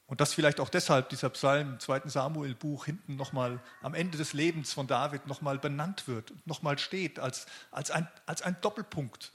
Und 0.06 0.22
dass 0.22 0.34
vielleicht 0.34 0.62
auch 0.62 0.70
deshalb 0.70 1.10
dieser 1.10 1.30
Psalm 1.32 1.74
im 1.74 1.80
zweiten 1.82 2.08
Samuel-Buch 2.08 2.86
hinten 2.86 3.18
nochmal 3.18 3.60
am 3.82 3.94
Ende 3.94 4.18
des 4.18 4.32
Lebens 4.32 4.72
von 4.72 4.88
David 4.88 5.28
nochmal 5.28 5.60
benannt 5.60 6.08
wird, 6.08 6.32
nochmal 6.46 6.80
steht 6.80 7.20
als, 7.20 7.46
als, 7.70 7.92
ein, 7.92 8.08
als 8.26 8.44
ein 8.44 8.56
Doppelpunkt, 8.62 9.34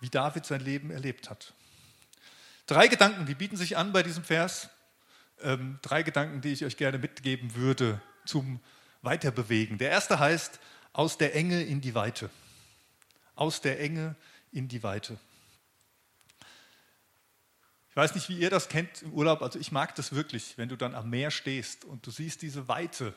wie 0.00 0.10
David 0.10 0.46
sein 0.46 0.62
Leben 0.62 0.90
erlebt 0.90 1.30
hat. 1.30 1.54
Drei 2.66 2.88
Gedanken, 2.88 3.26
die 3.26 3.36
bieten 3.36 3.56
sich 3.56 3.76
an 3.76 3.92
bei 3.92 4.02
diesem 4.02 4.24
Vers. 4.24 4.68
Ähm, 5.42 5.78
drei 5.80 6.02
Gedanken, 6.02 6.40
die 6.40 6.52
ich 6.52 6.64
euch 6.64 6.76
gerne 6.76 6.98
mitgeben 6.98 7.54
würde 7.54 8.02
zum 8.26 8.58
weiter 9.02 9.30
bewegen. 9.30 9.78
Der 9.78 9.90
erste 9.90 10.18
heißt 10.18 10.58
aus 10.92 11.18
der 11.18 11.34
Enge 11.34 11.62
in 11.62 11.80
die 11.80 11.94
Weite. 11.94 12.30
Aus 13.34 13.60
der 13.60 13.80
Enge 13.80 14.14
in 14.52 14.68
die 14.68 14.82
Weite. 14.82 15.18
Ich 17.90 17.96
weiß 17.96 18.14
nicht, 18.14 18.28
wie 18.30 18.38
ihr 18.38 18.48
das 18.48 18.68
kennt 18.68 19.02
im 19.02 19.12
Urlaub, 19.12 19.42
also 19.42 19.58
ich 19.58 19.70
mag 19.70 19.94
das 19.96 20.14
wirklich, 20.14 20.56
wenn 20.56 20.70
du 20.70 20.76
dann 20.76 20.94
am 20.94 21.10
Meer 21.10 21.30
stehst 21.30 21.84
und 21.84 22.06
du 22.06 22.10
siehst 22.10 22.40
diese 22.40 22.66
Weite, 22.66 23.14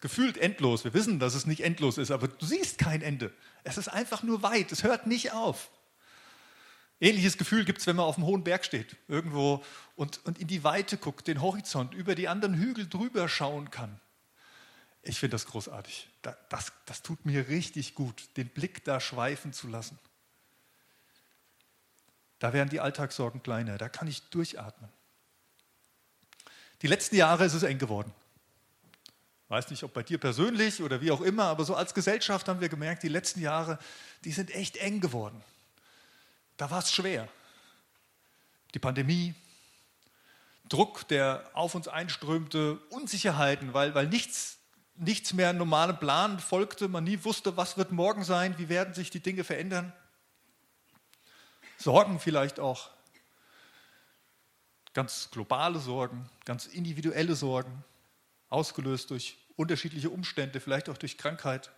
gefühlt 0.00 0.38
endlos. 0.38 0.84
Wir 0.84 0.94
wissen, 0.94 1.18
dass 1.18 1.34
es 1.34 1.46
nicht 1.46 1.64
endlos 1.64 1.98
ist, 1.98 2.10
aber 2.12 2.28
du 2.28 2.46
siehst 2.46 2.78
kein 2.78 3.02
Ende. 3.02 3.32
Es 3.64 3.78
ist 3.78 3.88
einfach 3.88 4.22
nur 4.22 4.42
weit, 4.42 4.70
es 4.70 4.84
hört 4.84 5.08
nicht 5.08 5.32
auf. 5.32 5.70
Ähnliches 7.00 7.36
Gefühl 7.36 7.64
gibt 7.64 7.80
es, 7.80 7.86
wenn 7.88 7.96
man 7.96 8.04
auf 8.04 8.16
einem 8.16 8.26
hohen 8.26 8.44
Berg 8.44 8.64
steht, 8.64 8.96
irgendwo 9.08 9.64
und, 9.96 10.24
und 10.24 10.38
in 10.38 10.46
die 10.46 10.62
Weite 10.62 10.98
guckt, 10.98 11.26
den 11.26 11.42
Horizont, 11.42 11.94
über 11.94 12.14
die 12.14 12.28
anderen 12.28 12.54
Hügel 12.54 12.88
drüber 12.88 13.28
schauen 13.28 13.70
kann. 13.70 14.00
Ich 15.02 15.18
finde 15.18 15.34
das 15.34 15.46
großartig. 15.46 16.08
Das, 16.48 16.72
das 16.86 17.02
tut 17.02 17.26
mir 17.26 17.48
richtig 17.48 17.94
gut, 17.94 18.28
den 18.36 18.48
Blick 18.48 18.84
da 18.84 19.00
schweifen 19.00 19.52
zu 19.52 19.66
lassen. 19.68 19.98
Da 22.38 22.52
werden 22.52 22.70
die 22.70 22.80
Alltagssorgen 22.80 23.42
kleiner, 23.42 23.78
da 23.78 23.88
kann 23.88 24.08
ich 24.08 24.22
durchatmen. 24.30 24.90
Die 26.82 26.88
letzten 26.88 27.16
Jahre 27.16 27.44
ist 27.44 27.54
es 27.54 27.62
eng 27.62 27.78
geworden. 27.78 28.12
Weiß 29.48 29.70
nicht, 29.70 29.82
ob 29.84 29.92
bei 29.92 30.02
dir 30.02 30.18
persönlich 30.18 30.82
oder 30.82 31.00
wie 31.00 31.10
auch 31.10 31.20
immer, 31.20 31.44
aber 31.44 31.64
so 31.64 31.74
als 31.74 31.94
Gesellschaft 31.94 32.48
haben 32.48 32.60
wir 32.60 32.68
gemerkt, 32.68 33.02
die 33.02 33.08
letzten 33.08 33.40
Jahre, 33.40 33.78
die 34.24 34.32
sind 34.32 34.50
echt 34.50 34.76
eng 34.78 35.00
geworden. 35.00 35.42
Da 36.56 36.70
war 36.70 36.78
es 36.78 36.92
schwer. 36.92 37.28
Die 38.72 38.78
Pandemie, 38.78 39.34
Druck, 40.68 41.06
der 41.08 41.48
auf 41.52 41.74
uns 41.74 41.86
einströmte, 41.86 42.78
Unsicherheiten, 42.88 43.74
weil, 43.74 43.94
weil 43.94 44.06
nichts 44.06 44.58
nichts 44.94 45.32
mehr 45.32 45.52
normalem 45.52 45.98
Plan 45.98 46.38
folgte, 46.38 46.88
man 46.88 47.04
nie 47.04 47.22
wusste, 47.24 47.56
was 47.56 47.76
wird 47.76 47.92
morgen 47.92 48.24
sein, 48.24 48.58
wie 48.58 48.68
werden 48.68 48.94
sich 48.94 49.10
die 49.10 49.20
Dinge 49.20 49.44
verändern. 49.44 49.92
Sorgen 51.78 52.20
vielleicht 52.20 52.60
auch, 52.60 52.90
ganz 54.94 55.30
globale 55.30 55.78
Sorgen, 55.78 56.28
ganz 56.44 56.66
individuelle 56.66 57.34
Sorgen, 57.34 57.84
ausgelöst 58.48 59.10
durch 59.10 59.38
unterschiedliche 59.56 60.10
Umstände, 60.10 60.60
vielleicht 60.60 60.88
auch 60.88 60.98
durch 60.98 61.18
Krankheit. 61.18 61.70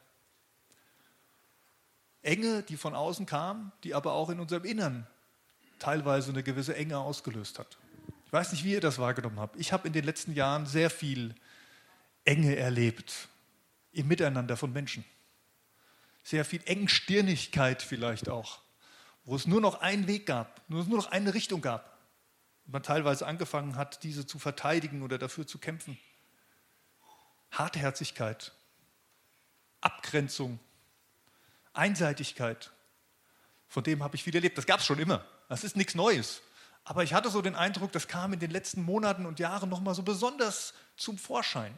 Enge, 2.22 2.62
die 2.62 2.76
von 2.76 2.94
außen 2.94 3.26
kam, 3.26 3.72
die 3.84 3.94
aber 3.94 4.12
auch 4.12 4.30
in 4.30 4.40
unserem 4.40 4.64
Innern 4.64 5.06
teilweise 5.78 6.30
eine 6.30 6.42
gewisse 6.42 6.74
Enge 6.74 6.98
ausgelöst 6.98 7.58
hat. 7.58 7.78
Ich 8.26 8.32
weiß 8.32 8.52
nicht, 8.52 8.64
wie 8.64 8.72
ihr 8.72 8.80
das 8.80 8.98
wahrgenommen 8.98 9.38
habt. 9.38 9.56
Ich 9.60 9.72
habe 9.72 9.86
in 9.86 9.92
den 9.92 10.04
letzten 10.04 10.32
Jahren 10.32 10.66
sehr 10.66 10.90
viel 10.90 11.34
Enge 12.24 12.56
erlebt 12.56 13.28
im 13.92 14.08
Miteinander 14.08 14.56
von 14.56 14.72
Menschen. 14.72 15.04
Sehr 16.22 16.44
viel 16.44 16.62
Engstirnigkeit 16.64 17.82
vielleicht 17.82 18.28
auch, 18.28 18.60
wo 19.24 19.36
es 19.36 19.46
nur 19.46 19.60
noch 19.60 19.80
einen 19.80 20.06
Weg 20.06 20.26
gab, 20.26 20.62
nur 20.68 20.84
noch 20.84 21.06
eine 21.06 21.34
Richtung 21.34 21.60
gab. 21.60 21.98
Und 22.64 22.72
man 22.72 22.82
teilweise 22.82 23.26
angefangen 23.26 23.76
hat, 23.76 24.02
diese 24.02 24.26
zu 24.26 24.38
verteidigen 24.38 25.02
oder 25.02 25.18
dafür 25.18 25.46
zu 25.46 25.58
kämpfen. 25.58 25.98
Hartherzigkeit, 27.50 28.52
Abgrenzung, 29.80 30.58
Einseitigkeit. 31.74 32.72
Von 33.68 33.84
dem 33.84 34.02
habe 34.02 34.16
ich 34.16 34.22
viel 34.22 34.34
erlebt. 34.34 34.56
Das 34.56 34.66
gab 34.66 34.80
es 34.80 34.86
schon 34.86 34.98
immer. 34.98 35.24
Das 35.48 35.62
ist 35.62 35.76
nichts 35.76 35.94
Neues. 35.94 36.40
Aber 36.84 37.02
ich 37.02 37.14
hatte 37.14 37.30
so 37.30 37.42
den 37.42 37.54
Eindruck, 37.54 37.92
das 37.92 38.08
kam 38.08 38.32
in 38.32 38.40
den 38.40 38.50
letzten 38.50 38.82
Monaten 38.82 39.26
und 39.26 39.38
Jahren 39.38 39.68
nochmal 39.68 39.94
so 39.94 40.02
besonders 40.02 40.74
zum 40.96 41.18
Vorschein. 41.18 41.74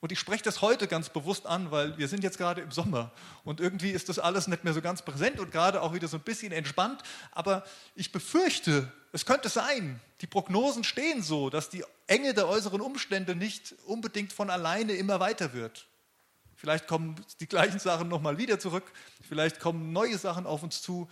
Und 0.00 0.12
ich 0.12 0.18
spreche 0.18 0.42
das 0.42 0.62
heute 0.62 0.88
ganz 0.88 1.10
bewusst 1.10 1.46
an, 1.46 1.70
weil 1.70 1.98
wir 1.98 2.08
sind 2.08 2.24
jetzt 2.24 2.38
gerade 2.38 2.62
im 2.62 2.70
Sommer 2.70 3.12
und 3.44 3.60
irgendwie 3.60 3.90
ist 3.90 4.08
das 4.08 4.18
alles 4.18 4.46
nicht 4.46 4.64
mehr 4.64 4.72
so 4.72 4.80
ganz 4.80 5.02
präsent 5.02 5.38
und 5.38 5.52
gerade 5.52 5.82
auch 5.82 5.92
wieder 5.92 6.08
so 6.08 6.16
ein 6.16 6.22
bisschen 6.22 6.52
entspannt. 6.52 7.02
Aber 7.32 7.64
ich 7.94 8.10
befürchte, 8.10 8.90
es 9.12 9.26
könnte 9.26 9.50
sein, 9.50 10.00
die 10.22 10.26
Prognosen 10.26 10.84
stehen 10.84 11.22
so, 11.22 11.50
dass 11.50 11.68
die 11.68 11.84
Enge 12.06 12.32
der 12.32 12.48
äußeren 12.48 12.80
Umstände 12.80 13.34
nicht 13.34 13.74
unbedingt 13.84 14.32
von 14.32 14.48
alleine 14.48 14.94
immer 14.94 15.20
weiter 15.20 15.52
wird. 15.52 15.86
Vielleicht 16.56 16.86
kommen 16.86 17.16
die 17.40 17.46
gleichen 17.46 17.78
Sachen 17.78 18.08
nochmal 18.08 18.38
wieder 18.38 18.58
zurück, 18.58 18.90
vielleicht 19.26 19.60
kommen 19.60 19.92
neue 19.92 20.16
Sachen 20.16 20.46
auf 20.46 20.62
uns 20.62 20.80
zu. 20.80 21.10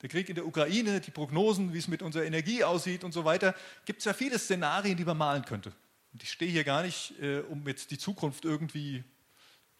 Der 0.00 0.08
Krieg 0.08 0.28
in 0.28 0.36
der 0.36 0.46
Ukraine, 0.46 1.00
die 1.00 1.10
Prognosen, 1.10 1.72
wie 1.72 1.78
es 1.78 1.88
mit 1.88 2.02
unserer 2.02 2.24
Energie 2.24 2.62
aussieht 2.62 3.02
und 3.02 3.10
so 3.10 3.24
weiter, 3.24 3.52
gibt 3.84 3.98
es 3.98 4.04
ja 4.04 4.12
viele 4.12 4.38
Szenarien, 4.38 4.96
die 4.96 5.04
man 5.04 5.16
malen 5.16 5.44
könnte. 5.44 5.72
Und 6.12 6.22
ich 6.22 6.32
stehe 6.32 6.50
hier 6.50 6.64
gar 6.64 6.82
nicht, 6.82 7.18
äh, 7.20 7.40
um 7.40 7.66
jetzt 7.66 7.90
die 7.90 7.98
Zukunft 7.98 8.44
irgendwie 8.44 9.04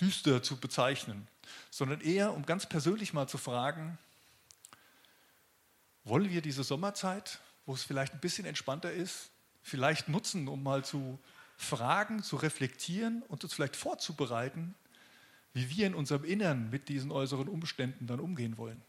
düster 0.00 0.42
zu 0.42 0.58
bezeichnen, 0.58 1.26
sondern 1.70 2.00
eher, 2.00 2.34
um 2.34 2.44
ganz 2.44 2.66
persönlich 2.66 3.12
mal 3.12 3.28
zu 3.28 3.38
fragen, 3.38 3.98
wollen 6.04 6.30
wir 6.30 6.40
diese 6.40 6.64
Sommerzeit, 6.64 7.40
wo 7.66 7.74
es 7.74 7.82
vielleicht 7.82 8.14
ein 8.14 8.20
bisschen 8.20 8.46
entspannter 8.46 8.92
ist, 8.92 9.30
vielleicht 9.62 10.08
nutzen, 10.08 10.48
um 10.48 10.62
mal 10.62 10.84
zu 10.84 11.18
fragen, 11.56 12.22
zu 12.22 12.36
reflektieren 12.36 13.22
und 13.28 13.44
uns 13.44 13.52
vielleicht 13.52 13.76
vorzubereiten, 13.76 14.74
wie 15.52 15.68
wir 15.70 15.86
in 15.86 15.94
unserem 15.94 16.24
Innern 16.24 16.70
mit 16.70 16.88
diesen 16.88 17.10
äußeren 17.10 17.48
Umständen 17.48 18.06
dann 18.06 18.20
umgehen 18.20 18.56
wollen. 18.56 18.80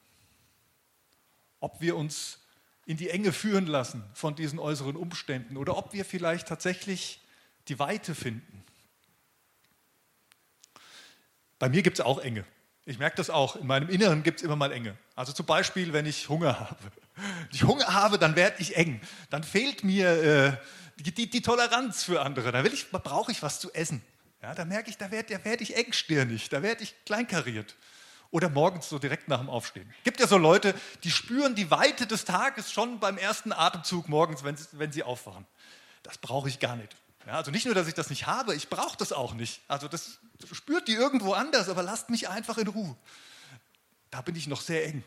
Ob 1.60 1.82
wir 1.82 1.98
uns 1.98 2.40
in 2.86 2.98
die 2.98 3.10
Enge 3.10 3.34
führen 3.34 3.66
lassen 3.66 4.04
von 4.14 4.36
diesen 4.36 4.60
äußeren 4.60 4.96
Umständen 4.96 5.58
oder 5.58 5.78
ob 5.78 5.94
wir 5.94 6.06
vielleicht 6.06 6.48
tatsächlich 6.48 7.22
die 7.70 7.80
Weite 7.80 8.16
finden. 8.16 8.64
Bei 11.60 11.70
mir 11.70 11.82
gibt 11.82 12.00
es 12.00 12.06
auch 12.06 12.20
Enge. 12.20 12.46
Ich 12.86 12.98
merke 12.98 13.18
das 13.18 13.30
auch. 13.30 13.56
In 13.56 13.68
meinem 13.68 13.90
Inneren 13.90 14.24
gibt 14.24 14.40
es 14.40 14.44
immer 14.44 14.56
mal 14.56 14.72
Enge. 14.72 14.98
Also 15.16 15.32
zum 15.32 15.46
Beispiel, 15.46 15.94
wenn 15.94 16.06
ich 16.06 16.28
Hunger 16.30 16.60
habe. 16.60 16.78
Wenn 17.16 17.50
ich 17.52 17.64
Hunger 17.64 17.94
habe, 17.94 18.18
dann 18.18 18.36
werde 18.36 18.56
ich 18.60 18.78
eng. 18.78 19.02
Dann 19.30 19.44
fehlt 19.44 19.84
mir 19.84 20.10
äh, 20.10 20.58
die, 20.98 21.14
die, 21.14 21.30
die, 21.30 21.42
Toleranz 21.42 22.04
für 22.04 22.22
andere. 22.22 22.52
Da 22.52 22.64
ich, 22.64 22.90
brauche 22.90 23.32
ich 23.32 23.44
was 23.44 23.60
zu 23.60 23.72
essen. 23.74 24.02
Ja, 24.42 24.56
da 24.56 24.66
merke 24.66 24.90
ich, 24.90 24.98
da 24.98 25.12
werde 25.12 25.34
da 25.38 25.46
werd 25.46 25.62
ich 25.62 25.76
engstirnig, 25.76 26.50
da 26.50 26.64
werde 26.64 26.82
ich 26.82 26.96
kleinkariert. 27.06 27.76
Oder 28.32 28.48
morgens 28.48 28.88
so 28.88 29.00
direkt 29.00 29.28
nach 29.28 29.40
dem 29.40 29.50
Aufstehen. 29.50 29.92
Es 30.00 30.04
Gibt 30.06 30.20
ja 30.20 30.28
so 30.28 30.38
Leute, 30.38 30.74
die 31.04 31.12
spüren 31.12 31.56
die 31.56 31.70
Weite 31.72 32.08
des 32.08 32.26
Tages 32.26 32.72
schon 32.72 33.00
beim 33.00 33.18
ersten 33.18 33.52
Atemzug 33.52 34.08
morgens, 34.08 34.44
wenn, 34.44 34.56
wenn 34.74 34.92
sie 34.92 35.04
aufwachen. 35.04 35.46
Das 36.04 36.18
brauche 36.18 36.48
ich 36.48 36.60
gar 36.60 36.76
nicht. 36.76 36.96
Ja, 37.26 37.34
also 37.34 37.52
nicht 37.52 37.66
nur, 37.66 37.76
dass 37.76 37.88
ich 37.88 37.94
das 37.94 38.10
nicht 38.10 38.28
habe, 38.28 38.56
ich 38.56 38.70
brauche 38.70 38.98
das 38.98 39.12
auch 39.12 39.34
nicht. 39.34 39.62
Also 39.68 39.88
das 39.88 40.20
spürt 40.52 40.88
die 40.88 40.94
irgendwo 40.94 41.34
anders, 41.34 41.70
aber 41.70 41.84
lasst 41.84 42.10
mich 42.10 42.30
einfach 42.30 42.58
in 42.58 42.68
Ruhe. 42.68 42.96
Da 44.10 44.22
bin 44.22 44.36
ich 44.36 44.48
noch 44.48 44.62
sehr 44.62 44.86
eng. 44.88 45.04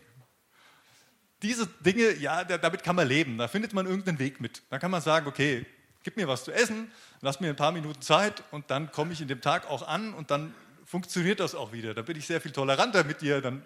Diese 1.42 1.66
Dinge, 1.66 2.14
ja, 2.14 2.44
damit 2.44 2.84
kann 2.84 2.94
man 2.94 3.08
leben. 3.08 3.38
Da 3.38 3.48
findet 3.48 3.72
man 3.72 3.86
irgendeinen 3.86 4.20
Weg 4.20 4.40
mit. 4.40 4.62
Da 4.70 4.78
kann 4.78 4.92
man 4.92 5.02
sagen, 5.02 5.26
okay, 5.26 5.66
gib 6.04 6.16
mir 6.16 6.28
was 6.28 6.44
zu 6.44 6.52
essen, 6.52 6.90
lass 7.20 7.40
mir 7.40 7.48
ein 7.48 7.56
paar 7.56 7.72
Minuten 7.72 8.00
Zeit 8.00 8.42
und 8.50 8.70
dann 8.70 8.92
komme 8.92 9.12
ich 9.12 9.20
in 9.20 9.28
dem 9.28 9.40
Tag 9.40 9.68
auch 9.68 9.86
an 9.86 10.14
und 10.14 10.30
dann 10.30 10.54
funktioniert 10.84 11.40
das 11.40 11.54
auch 11.54 11.72
wieder. 11.72 11.94
Da 11.94 12.02
bin 12.02 12.16
ich 12.16 12.26
sehr 12.26 12.40
viel 12.40 12.52
toleranter 12.52 13.04
mit 13.04 13.20
dir, 13.20 13.40
dann 13.40 13.64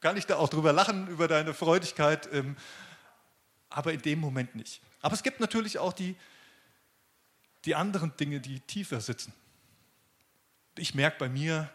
kann 0.00 0.16
ich 0.16 0.26
da 0.26 0.36
auch 0.36 0.48
drüber 0.48 0.72
lachen, 0.72 1.08
über 1.08 1.26
deine 1.26 1.54
Freudigkeit, 1.54 2.28
ähm, 2.32 2.56
aber 3.70 3.92
in 3.92 4.02
dem 4.02 4.20
Moment 4.20 4.54
nicht. 4.54 4.80
Aber 5.00 5.14
es 5.14 5.22
gibt 5.22 5.40
natürlich 5.40 5.78
auch 5.78 5.92
die, 5.92 6.16
die 7.66 7.74
anderen 7.74 8.16
Dinge, 8.16 8.40
die 8.40 8.60
tiefer 8.60 9.00
sitzen. 9.00 9.32
Ich 10.78 10.94
merke 10.94 11.18
bei 11.18 11.28
mir, 11.28 11.70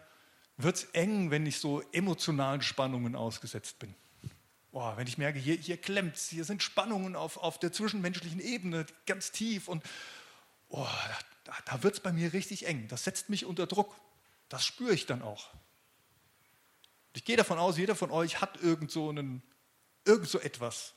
wird 0.57 0.77
es 0.77 0.83
eng, 0.93 1.31
wenn 1.31 1.45
ich 1.45 1.59
so 1.59 1.81
emotionalen 1.91 2.61
Spannungen 2.61 3.15
ausgesetzt 3.15 3.79
bin. 3.79 3.93
Boah, 4.71 4.95
wenn 4.95 5.07
ich 5.07 5.17
merke, 5.17 5.37
hier, 5.37 5.55
hier 5.55 5.77
klemmt 5.77 6.15
es, 6.15 6.29
hier 6.29 6.45
sind 6.45 6.63
Spannungen 6.63 7.15
auf, 7.15 7.37
auf 7.37 7.59
der 7.59 7.73
zwischenmenschlichen 7.73 8.39
Ebene 8.39 8.85
ganz 9.05 9.31
tief 9.31 9.67
und 9.67 9.83
oh, 10.69 10.87
da, 11.43 11.53
da 11.65 11.83
wird 11.83 11.95
es 11.95 11.99
bei 11.99 12.13
mir 12.13 12.31
richtig 12.31 12.67
eng. 12.67 12.87
Das 12.87 13.03
setzt 13.03 13.29
mich 13.29 13.45
unter 13.45 13.67
Druck. 13.67 13.93
Das 14.47 14.65
spüre 14.65 14.93
ich 14.93 15.05
dann 15.05 15.21
auch. 15.21 15.49
Ich 17.13 17.25
gehe 17.25 17.35
davon 17.35 17.59
aus, 17.59 17.77
jeder 17.77 17.95
von 17.95 18.11
euch 18.11 18.39
hat 18.39 18.61
irgend 18.61 18.91
so, 18.91 19.09
einen, 19.09 19.43
irgend 20.05 20.29
so 20.29 20.39
etwas, 20.39 20.93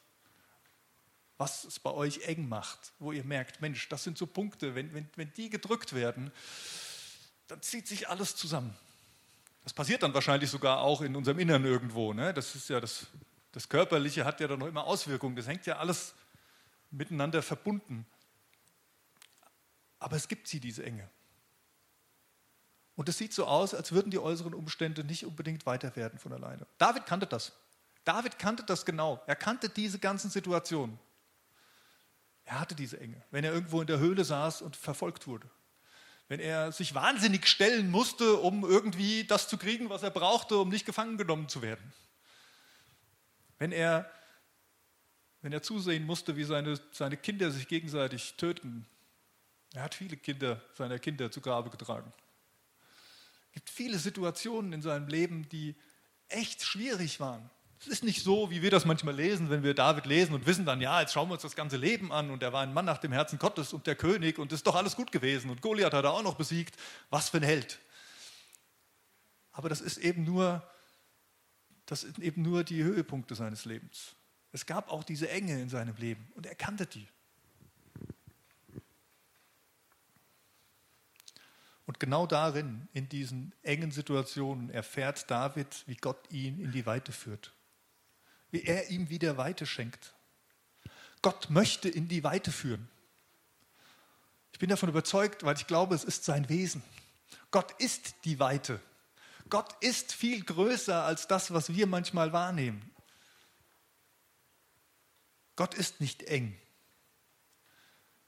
was 1.37 1.64
es 1.64 1.79
bei 1.81 1.91
euch 1.91 2.26
eng 2.26 2.49
macht, 2.49 2.93
wo 2.99 3.12
ihr 3.12 3.25
merkt, 3.25 3.61
Mensch, 3.61 3.88
das 3.88 4.05
sind 4.05 4.17
so 4.17 4.26
Punkte, 4.26 4.75
wenn, 4.75 4.95
wenn, 4.95 5.09
wenn 5.17 5.33
die 5.35 5.50
gedrückt 5.50 5.95
werden, 5.95 6.33
dann 7.49 7.61
zieht 7.62 7.88
sich 7.88 8.09
alles 8.09 8.37
zusammen. 8.37 8.76
Das 9.64 9.73
passiert 9.73 10.03
dann 10.03 10.14
wahrscheinlich 10.14 10.50
sogar 10.50 10.81
auch 10.81 11.00
in 11.00 11.17
unserem 11.17 11.38
Innern 11.38 11.64
irgendwo. 11.64 12.12
Ne? 12.12 12.33
Das 12.35 12.55
ist 12.55 12.69
ja 12.69 12.81
das, 12.81 13.07
das 13.53 13.69
Körperliche 13.69 14.25
hat 14.25 14.41
ja 14.41 14.47
dann 14.47 14.59
noch 14.59 14.67
immer 14.67 14.85
Auswirkungen. 14.85 15.37
Das 15.37 15.47
hängt 15.47 15.67
ja 15.67 15.79
alles 15.79 16.14
miteinander 16.91 17.43
verbunden. 17.43 18.07
Aber 19.99 20.17
es 20.17 20.29
gibt 20.29 20.49
sie, 20.49 20.61
diese 20.61 20.85
Enge. 20.85 21.09
Und 22.95 23.09
es 23.09 23.19
sieht 23.19 23.33
so 23.33 23.47
aus, 23.47 23.75
als 23.75 23.91
würden 23.91 24.11
die 24.11 24.19
äußeren 24.19 24.55
Umstände 24.55 25.03
nicht 25.03 25.25
unbedingt 25.25 25.67
weiter 25.67 25.97
werden 25.97 26.19
von 26.19 26.33
alleine. 26.33 26.67
David 26.79 27.07
kannte 27.07 27.26
das. 27.26 27.53
David 28.05 28.38
kannte 28.38 28.62
das 28.62 28.85
genau. 28.85 29.23
Er 29.26 29.35
kannte 29.35 29.69
diese 29.69 29.99
ganzen 29.99 30.31
Situationen. 30.31 30.99
Er 32.45 32.61
hatte 32.61 32.75
diese 32.75 33.01
Enge. 33.01 33.23
Wenn 33.31 33.45
er 33.45 33.53
irgendwo 33.53 33.81
in 33.81 33.87
der 33.87 33.99
Höhle 33.99 34.25
saß 34.25 34.63
und 34.63 34.77
verfolgt 34.77 35.27
wurde. 35.27 35.49
Wenn 36.29 36.41
er 36.41 36.73
sich 36.73 36.95
wahnsinnig 36.95 37.47
stellen 37.47 37.91
musste, 37.91 38.37
um 38.37 38.65
irgendwie 38.65 39.25
das 39.25 39.49
zu 39.49 39.59
kriegen, 39.59 39.91
was 39.91 40.03
er 40.03 40.11
brauchte, 40.11 40.57
um 40.59 40.69
nicht 40.69 40.87
gefangen 40.87 41.19
genommen 41.19 41.49
zu 41.49 41.63
werden. 41.63 41.93
Wenn 43.59 43.73
er, 43.73 44.11
wenn 45.43 45.53
er 45.53 45.63
zusehen 45.63 46.07
musste, 46.07 46.37
wie 46.37 46.45
seine, 46.45 46.81
seine 46.93 47.17
Kinder 47.17 47.51
sich 47.51 47.69
gegenseitig 47.69 48.35
töten. 48.35 48.87
Er 49.75 49.83
hat 49.83 49.95
viele 49.95 50.17
Kinder 50.17 50.63
seiner 50.75 50.99
Kinder 50.99 51.31
zu 51.31 51.41
Grabe 51.41 51.71
getragen. 51.71 52.13
Es 53.49 53.55
gibt 53.55 53.71
viele 53.71 53.99
Situationen 53.99 54.73
in 54.73 54.83
seinem 54.83 55.09
Leben, 55.09 55.49
die 55.49 55.77
echt 56.29 56.63
schwierig 56.63 57.21
waren. 57.21 57.51
Es 57.85 57.91
ist 57.91 58.03
nicht 58.03 58.23
so, 58.23 58.50
wie 58.50 58.62
wir 58.62 58.71
das 58.71 58.87
manchmal 58.87 59.14
lesen, 59.14 59.50
wenn 59.50 59.62
wir 59.62 59.75
David 59.75 60.07
lesen 60.07 60.35
und 60.35 60.47
wissen 60.47 60.64
dann, 60.64 60.81
ja, 60.81 61.03
jetzt 61.03 61.12
schauen 61.12 61.29
wir 61.29 61.35
uns 61.35 61.43
das 61.43 61.55
ganze 61.55 61.76
Leben 61.76 62.12
an 62.12 62.31
und 62.31 62.43
er 62.43 62.50
war 62.50 62.62
ein 62.62 62.73
Mann 62.73 62.87
nach 62.87 62.97
dem 62.97 63.12
Herzen 63.12 63.38
Gottes 63.38 63.75
und 63.75 63.87
der 63.87 63.95
König 63.95 64.38
und 64.38 64.53
ist 64.53 64.67
doch 64.67 64.75
alles 64.75 64.97
gut 64.97 65.12
gewesen 65.12 65.50
und 65.50 65.61
Goliath 65.61 65.93
hat 65.93 66.03
er 66.03 66.14
auch 66.14 66.23
noch 66.23 66.37
besiegt. 66.37 66.79
Was 67.11 67.29
für 67.29 67.37
ein 67.37 67.43
Held. 67.43 67.79
Aber 69.53 69.69
das 69.69 69.83
ist 69.83 69.99
eben 69.99 70.25
nur, 70.25 70.67
das 71.85 72.00
sind 72.00 72.21
eben 72.21 72.41
nur 72.41 72.64
die 72.64 72.83
Höhepunkte 72.83 73.35
seines 73.35 73.67
Lebens. 73.67 74.14
Es 74.53 74.64
gab 74.64 74.91
auch 74.91 75.05
diese 75.05 75.29
Enge 75.29 75.61
in 75.61 75.69
seinem 75.69 75.97
Leben 75.97 76.26
und 76.37 76.47
er 76.47 76.55
kannte 76.55 76.87
die. 76.87 77.07
Und 81.85 82.00
genau 82.00 82.26
darin, 82.26 82.88
in 82.95 83.11
diesen 83.11 83.53
engen 83.62 83.91
Situationen, 83.91 84.71
erfährt 84.71 85.31
David, 85.31 85.85
wie 85.87 85.97
Gott 85.97 86.33
ihn 86.33 86.59
in 86.61 86.73
die 86.73 86.87
Weite 86.87 87.12
führt 87.12 87.53
wie 88.54 88.62
er 88.62 88.88
ihm 88.88 89.11
wieder 89.11 89.37
Weite 89.37 89.66
schenkt. 89.66 90.14
Gott 91.23 91.50
möchte 91.50 91.88
in 91.88 92.06
die 92.06 92.23
Weite 92.23 92.52
führen. 92.52 92.88
Ich 94.52 94.61
bin 94.61 94.70
davon 94.70 94.88
überzeugt, 94.88 95.42
weil 95.42 95.56
ich 95.56 95.66
glaube, 95.66 95.96
es 95.96 96.04
ist 96.04 96.25
sein 96.25 96.49
Wesen. 96.49 96.80
Gott 97.50 97.73
ist 97.80 98.14
die 98.25 98.38
Weite. 98.38 98.80
Gott 99.50 99.75
ist 99.80 100.12
viel 100.12 100.44
größer 100.44 101.02
als 101.02 101.26
das, 101.26 101.52
was 101.52 101.75
wir 101.75 101.88
manchmal 101.88 102.32
wahrnehmen. 102.32 102.94
Gott 105.56 105.75
ist 105.75 106.00
nicht 106.00 106.23
eng. 106.23 106.56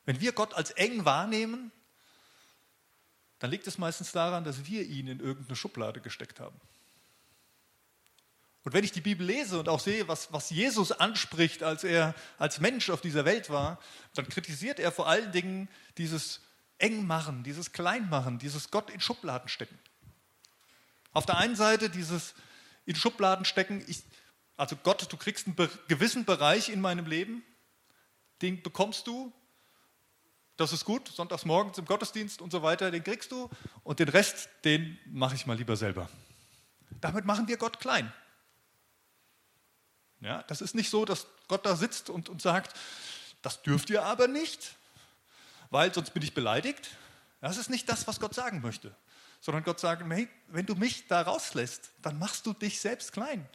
Wenn 0.06 0.20
wir 0.20 0.32
Gott 0.32 0.54
als 0.54 0.72
eng 0.72 1.04
wahrnehmen, 1.04 1.70
dann 3.38 3.52
liegt 3.52 3.68
es 3.68 3.78
meistens 3.78 4.10
daran, 4.10 4.42
dass 4.42 4.66
wir 4.66 4.82
ihn 4.82 5.06
in 5.06 5.20
irgendeine 5.20 5.54
Schublade 5.54 6.00
gesteckt 6.00 6.40
haben. 6.40 6.60
Und 8.66 8.72
wenn 8.72 8.82
ich 8.82 8.90
die 8.90 9.00
Bibel 9.00 9.24
lese 9.24 9.60
und 9.60 9.68
auch 9.68 9.78
sehe, 9.78 10.08
was, 10.08 10.32
was 10.32 10.50
Jesus 10.50 10.90
anspricht, 10.90 11.62
als 11.62 11.84
er 11.84 12.16
als 12.36 12.58
Mensch 12.58 12.90
auf 12.90 13.00
dieser 13.00 13.24
Welt 13.24 13.48
war, 13.48 13.78
dann 14.14 14.28
kritisiert 14.28 14.80
er 14.80 14.90
vor 14.90 15.06
allen 15.06 15.30
Dingen 15.30 15.68
dieses 15.98 16.40
Engmachen, 16.78 17.44
dieses 17.44 17.70
Kleinmachen, 17.70 18.40
dieses 18.40 18.72
Gott 18.72 18.90
in 18.90 18.98
Schubladen 18.98 19.48
stecken. 19.48 19.78
Auf 21.12 21.26
der 21.26 21.36
einen 21.36 21.54
Seite 21.54 21.88
dieses 21.88 22.34
in 22.86 22.96
Schubladen 22.96 23.44
stecken, 23.44 23.84
ich, 23.86 24.02
also 24.56 24.74
Gott, 24.74 25.12
du 25.12 25.16
kriegst 25.16 25.46
einen 25.46 25.70
gewissen 25.86 26.24
Bereich 26.24 26.68
in 26.68 26.80
meinem 26.80 27.06
Leben, 27.06 27.44
den 28.42 28.64
bekommst 28.64 29.06
du, 29.06 29.32
das 30.56 30.72
ist 30.72 30.84
gut, 30.84 31.06
sonntags 31.06 31.44
morgens 31.44 31.78
im 31.78 31.84
Gottesdienst 31.84 32.42
und 32.42 32.50
so 32.50 32.64
weiter, 32.64 32.90
den 32.90 33.04
kriegst 33.04 33.30
du 33.30 33.48
und 33.84 34.00
den 34.00 34.08
Rest, 34.08 34.48
den 34.64 34.98
mache 35.06 35.36
ich 35.36 35.46
mal 35.46 35.56
lieber 35.56 35.76
selber. 35.76 36.10
Damit 37.00 37.26
machen 37.26 37.46
wir 37.46 37.58
Gott 37.58 37.78
klein. 37.78 38.12
Ja, 40.20 40.42
das 40.44 40.60
ist 40.60 40.74
nicht 40.74 40.90
so, 40.90 41.04
dass 41.04 41.26
Gott 41.48 41.66
da 41.66 41.76
sitzt 41.76 42.10
und, 42.10 42.28
und 42.28 42.40
sagt, 42.40 42.76
das 43.42 43.62
dürft 43.62 43.90
ihr 43.90 44.02
aber 44.02 44.28
nicht, 44.28 44.76
weil 45.70 45.92
sonst 45.92 46.10
bin 46.14 46.22
ich 46.22 46.34
beleidigt. 46.34 46.90
Das 47.40 47.58
ist 47.58 47.70
nicht 47.70 47.88
das, 47.88 48.06
was 48.06 48.18
Gott 48.18 48.34
sagen 48.34 48.60
möchte, 48.60 48.94
sondern 49.40 49.62
Gott 49.62 49.78
sagt, 49.78 50.02
hey, 50.08 50.28
wenn 50.48 50.66
du 50.66 50.74
mich 50.74 51.06
da 51.06 51.22
rauslässt, 51.22 51.90
dann 52.02 52.18
machst 52.18 52.46
du 52.46 52.54
dich 52.54 52.80
selbst 52.80 53.12
klein. 53.12 53.46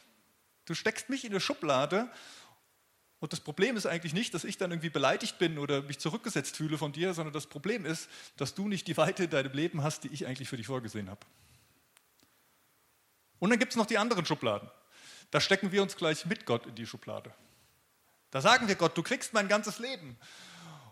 Du 0.66 0.76
steckst 0.76 1.10
mich 1.10 1.26
in 1.26 1.32
eine 1.32 1.42
Schublade 1.42 2.10
und 3.20 3.34
das 3.34 3.40
Problem 3.40 3.78
ist 3.78 3.86
eigentlich 3.86 4.14
nicht, 4.14 4.34
dass 4.34 4.44
ich 4.44 4.58
dann 4.58 4.72
irgendwie 4.72 4.90
beleidigt 4.90 5.38
bin 5.38 5.60
oder 5.60 5.84
mich 5.84 6.00
zurückgesetzt 6.00 6.58
fühle 6.58 6.78
von 6.78 6.92
dir, 6.92 7.14
sondern 7.14 7.34
das 7.34 7.48
Problem 7.48 7.86
ist, 7.86 8.10
dass 8.38 8.56
du 8.56 8.68
nicht 8.68 8.88
die 8.88 8.98
Weite 8.98 9.26
in 9.26 9.30
deinem 9.30 9.54
Leben 9.54 9.84
hast, 9.84 10.04
die 10.04 10.08
ich 10.08 10.26
eigentlich 10.26 10.50
für 10.50 10.58
dich 10.58 10.68
vorgesehen 10.68 11.10
habe. 11.10 11.20
Und 13.38 13.50
dann 13.50 13.60
gibt 13.60 13.74
es 13.74 13.76
noch 13.76 13.86
die 13.86 13.98
anderen 13.98 14.26
Schubladen. 14.26 14.70
Da 15.32 15.42
stecken 15.42 15.72
wir 15.72 15.82
uns 15.82 15.96
gleich 15.96 16.26
mit 16.26 16.46
Gott 16.46 16.66
in 16.66 16.76
die 16.76 16.86
Schublade. 16.86 17.34
Da 18.30 18.42
sagen 18.42 18.68
wir 18.68 18.76
Gott, 18.76 18.98
du 18.98 19.04
kriegst 19.04 19.34
mein 19.34 19.48
ganzes 19.48 19.80
Leben. 19.80 20.18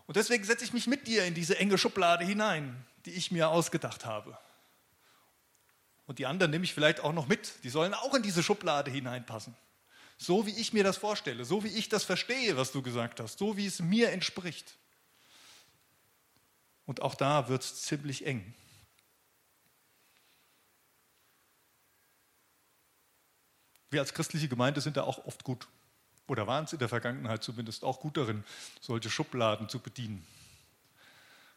Und 0.06 0.16
deswegen 0.16 0.44
setze 0.44 0.64
ich 0.64 0.72
mich 0.72 0.86
mit 0.86 1.06
dir 1.06 1.24
in 1.24 1.34
diese 1.34 1.56
enge 1.58 1.78
Schublade 1.78 2.24
hinein, 2.24 2.84
die 3.06 3.12
ich 3.12 3.30
mir 3.30 3.48
ausgedacht 3.48 4.04
habe. 4.04 4.36
Und 6.06 6.18
die 6.18 6.26
anderen 6.26 6.50
nehme 6.50 6.64
ich 6.64 6.74
vielleicht 6.74 7.00
auch 7.00 7.12
noch 7.12 7.28
mit. 7.28 7.62
Die 7.62 7.70
sollen 7.70 7.94
auch 7.94 8.14
in 8.14 8.22
diese 8.22 8.42
Schublade 8.42 8.90
hineinpassen 8.90 9.54
so 10.20 10.46
wie 10.46 10.50
ich 10.50 10.74
mir 10.74 10.84
das 10.84 10.98
vorstelle, 10.98 11.46
so 11.46 11.64
wie 11.64 11.68
ich 11.68 11.88
das 11.88 12.04
verstehe, 12.04 12.54
was 12.58 12.72
du 12.72 12.82
gesagt 12.82 13.20
hast, 13.20 13.38
so 13.38 13.56
wie 13.56 13.64
es 13.64 13.80
mir 13.80 14.10
entspricht. 14.10 14.76
Und 16.84 17.00
auch 17.00 17.14
da 17.14 17.48
wird 17.48 17.62
es 17.62 17.82
ziemlich 17.82 18.26
eng. 18.26 18.54
Wir 23.90 24.00
als 24.00 24.14
christliche 24.14 24.48
Gemeinde 24.48 24.80
sind 24.80 24.96
da 24.96 25.02
auch 25.02 25.24
oft 25.26 25.44
gut 25.44 25.66
oder 26.26 26.46
waren 26.46 26.64
es 26.64 26.72
in 26.72 26.78
der 26.78 26.88
Vergangenheit 26.88 27.42
zumindest 27.42 27.82
auch 27.82 27.98
gut 27.98 28.16
darin, 28.16 28.44
solche 28.80 29.10
Schubladen 29.10 29.68
zu 29.68 29.80
bedienen. 29.80 30.24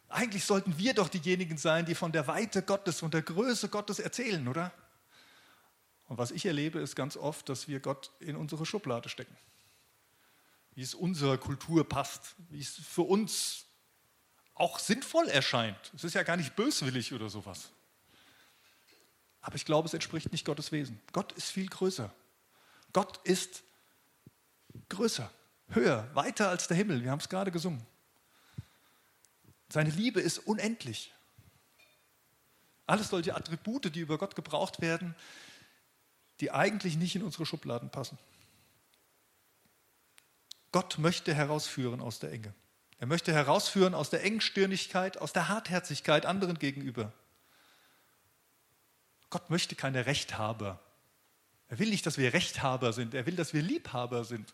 Eigentlich 0.09 0.45
sollten 0.45 0.77
wir 0.77 0.93
doch 0.93 1.09
diejenigen 1.09 1.57
sein, 1.57 1.85
die 1.85 1.95
von 1.95 2.11
der 2.11 2.27
Weite 2.27 2.63
Gottes 2.63 3.03
und 3.03 3.13
der 3.13 3.21
Größe 3.21 3.69
Gottes 3.69 3.99
erzählen, 3.99 4.47
oder? 4.47 4.71
Und 6.07 6.17
was 6.17 6.31
ich 6.31 6.45
erlebe, 6.45 6.79
ist 6.79 6.95
ganz 6.95 7.17
oft, 7.17 7.49
dass 7.49 7.67
wir 7.67 7.79
Gott 7.79 8.11
in 8.19 8.35
unsere 8.35 8.65
Schublade 8.65 9.09
stecken. 9.09 9.35
Wie 10.75 10.81
es 10.81 10.95
unserer 10.95 11.37
Kultur 11.37 11.87
passt, 11.87 12.35
wie 12.49 12.59
es 12.59 12.75
für 12.75 13.03
uns 13.03 13.65
auch 14.55 14.79
sinnvoll 14.79 15.27
erscheint. 15.27 15.91
Es 15.95 16.03
ist 16.03 16.13
ja 16.13 16.23
gar 16.23 16.37
nicht 16.37 16.55
böswillig 16.55 17.13
oder 17.13 17.29
sowas. 17.29 17.69
Aber 19.41 19.55
ich 19.55 19.65
glaube, 19.65 19.87
es 19.87 19.93
entspricht 19.93 20.31
nicht 20.31 20.45
Gottes 20.45 20.71
Wesen. 20.71 20.99
Gott 21.11 21.31
ist 21.33 21.51
viel 21.51 21.67
größer. 21.67 22.13
Gott 22.93 23.19
ist 23.25 23.63
größer, 24.89 25.29
höher, 25.69 26.09
weiter 26.13 26.49
als 26.49 26.67
der 26.67 26.77
Himmel. 26.77 27.03
Wir 27.03 27.11
haben 27.11 27.19
es 27.19 27.29
gerade 27.29 27.51
gesungen. 27.51 27.85
Seine 29.69 29.89
Liebe 29.89 30.21
ist 30.21 30.37
unendlich. 30.37 31.11
Alles 32.85 33.09
solche 33.09 33.35
Attribute, 33.35 33.93
die 33.95 34.01
über 34.01 34.17
Gott 34.17 34.35
gebraucht 34.35 34.81
werden, 34.81 35.15
die 36.39 36.51
eigentlich 36.51 36.95
nicht 36.97 37.15
in 37.15 37.23
unsere 37.23 37.45
Schubladen 37.45 37.89
passen. 37.89 38.19
Gott 40.71 40.97
möchte 40.97 41.33
herausführen 41.33 42.01
aus 42.01 42.19
der 42.19 42.31
Enge. 42.31 42.53
Er 42.99 43.07
möchte 43.07 43.33
herausführen 43.33 43.93
aus 43.93 44.09
der 44.09 44.23
Engstirnigkeit, 44.23 45.17
aus 45.17 45.33
der 45.33 45.47
Hartherzigkeit 45.47 46.25
anderen 46.25 46.59
gegenüber. 46.59 47.11
Gott 49.29 49.49
möchte 49.49 49.75
keine 49.75 50.05
Rechthaber. 50.05 50.79
Er 51.69 51.79
will 51.79 51.89
nicht, 51.89 52.05
dass 52.05 52.17
wir 52.17 52.33
Rechthaber 52.33 52.93
sind. 52.93 53.13
Er 53.13 53.25
will, 53.25 53.35
dass 53.35 53.53
wir 53.53 53.61
Liebhaber 53.61 54.23
sind. 54.25 54.53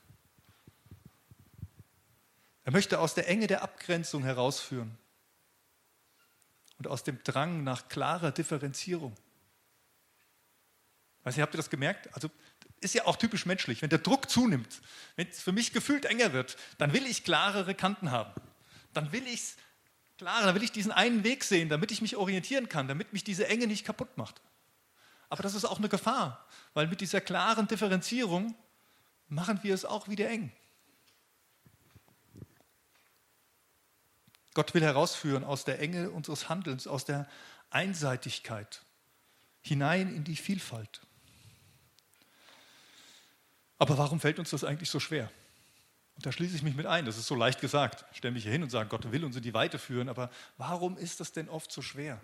Er 2.63 2.72
möchte 2.72 3.00
aus 3.00 3.15
der 3.15 3.28
Enge 3.28 3.48
der 3.48 3.63
Abgrenzung 3.63 4.24
herausführen 4.24 4.98
und 6.78 6.88
aus 6.88 7.04
dem 7.04 7.22
Drang 7.24 7.63
nach 7.63 7.89
klarer 7.89 8.32
Differenzierung. 8.32 9.15
Weiß 11.24 11.36
nicht, 11.36 11.41
habt 11.41 11.54
ihr 11.54 11.58
das 11.58 11.69
gemerkt? 11.69 12.13
Also 12.13 12.30
ist 12.80 12.93
ja 12.93 13.06
auch 13.06 13.17
typisch 13.17 13.45
menschlich. 13.45 13.82
Wenn 13.82 13.89
der 13.89 14.00
Druck 14.00 14.30
zunimmt, 14.30 14.82
wenn 15.15 15.28
es 15.28 15.41
für 15.41 15.52
mich 15.52 15.74
gefühlt 15.74 16.06
enger 16.06 16.32
wird, 16.32 16.58
dann 16.78 16.93
will 16.93 17.06
ich 17.06 17.24
klarere 17.24 17.76
Kanten 17.76 18.12
haben. 18.12 18.34
Dann 18.93 19.12
will 19.12 19.26
ich 19.28 19.41
es 19.41 19.56
klarer, 20.17 20.45
dann 20.45 20.56
will 20.56 20.63
ich 20.63 20.72
diesen 20.72 20.91
einen 20.91 21.24
Weg 21.24 21.43
sehen, 21.43 21.69
damit 21.69 21.91
ich 21.91 22.02
mich 22.02 22.15
orientieren 22.15 22.69
kann, 22.69 22.88
damit 22.88 23.13
mich 23.13 23.24
diese 23.24 23.48
Enge 23.48 23.67
nicht 23.67 23.86
kaputt 23.86 24.17
macht. 24.17 24.41
Aber 25.30 25.44
das 25.44 25.54
ist 25.54 25.65
auch 25.65 25.78
eine 25.78 25.89
Gefahr, 25.89 26.44
weil 26.74 26.88
mit 26.88 27.02
dieser 27.02 27.22
klaren 27.22 27.68
Differenzierung 27.68 28.56
machen 29.28 29.60
wir 29.62 29.74
es 29.76 29.86
auch 29.86 30.08
wieder 30.08 30.28
eng. 30.28 30.52
Gott 34.56 34.74
will 34.74 34.82
herausführen 34.82 35.44
aus 35.44 35.63
der 35.63 35.80
Enge 35.80 36.10
unseres 36.10 36.50
Handelns, 36.50 36.88
aus 36.88 37.06
der 37.06 37.30
Einseitigkeit 37.70 38.82
hinein 39.62 40.13
in 40.13 40.24
die 40.24 40.36
Vielfalt. 40.36 41.02
Aber 43.78 43.98
warum 43.98 44.20
fällt 44.20 44.39
uns 44.39 44.50
das 44.50 44.63
eigentlich 44.63 44.89
so 44.89 45.00
schwer? 45.00 45.32
Und 46.15 46.26
da 46.26 46.32
schließe 46.34 46.56
ich 46.56 46.63
mich 46.63 46.76
mit 46.76 46.86
ein. 46.86 47.06
Das 47.06 47.18
ist 47.18 47.28
so 47.28 47.36
leicht 47.36 47.62
gesagt. 47.62 48.04
Ich 48.12 48.18
stelle 48.18 48.34
mich 48.34 48.44
hier 48.44 48.52
hin 48.52 48.63
und 48.63 48.70
sage, 48.70 48.89
Gott 48.89 49.10
will 49.10 49.24
uns 49.24 49.38
in 49.38 49.44
die 49.44 49.54
Weite 49.54 49.80
führen. 49.80 50.10
Aber 50.10 50.30
warum 50.58 50.98
ist 50.98 51.22
das 51.22 51.32
denn 51.32 51.48
oft 51.48 51.72
so 51.72 51.82
schwer? 51.82 52.20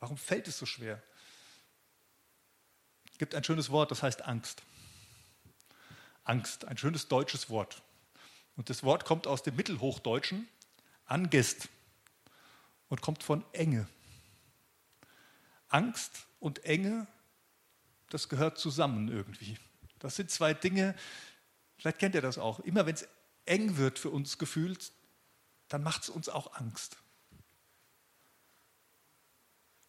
Warum 0.00 0.16
fällt 0.16 0.48
es 0.48 0.58
so 0.58 0.66
schwer? 0.66 1.00
Gibt 3.22 3.36
ein 3.36 3.44
schönes 3.44 3.70
Wort, 3.70 3.92
das 3.92 4.02
heißt 4.02 4.22
Angst. 4.22 4.64
Angst, 6.24 6.64
ein 6.64 6.76
schönes 6.76 7.06
deutsches 7.06 7.50
Wort. 7.50 7.80
Und 8.56 8.68
das 8.68 8.82
Wort 8.82 9.04
kommt 9.04 9.28
aus 9.28 9.44
dem 9.44 9.54
Mittelhochdeutschen, 9.54 10.48
Angest, 11.06 11.68
und 12.88 13.00
kommt 13.00 13.22
von 13.22 13.44
Enge. 13.52 13.86
Angst 15.68 16.26
und 16.40 16.64
Enge, 16.64 17.06
das 18.10 18.28
gehört 18.28 18.58
zusammen 18.58 19.06
irgendwie. 19.06 19.56
Das 20.00 20.16
sind 20.16 20.28
zwei 20.32 20.52
Dinge, 20.52 20.96
vielleicht 21.76 22.00
kennt 22.00 22.16
ihr 22.16 22.22
das 22.22 22.38
auch. 22.38 22.58
Immer 22.58 22.86
wenn 22.86 22.96
es 22.96 23.06
eng 23.46 23.76
wird 23.76 24.00
für 24.00 24.10
uns 24.10 24.36
gefühlt, 24.36 24.90
dann 25.68 25.84
macht 25.84 26.02
es 26.02 26.08
uns 26.08 26.28
auch 26.28 26.54
Angst. 26.54 26.96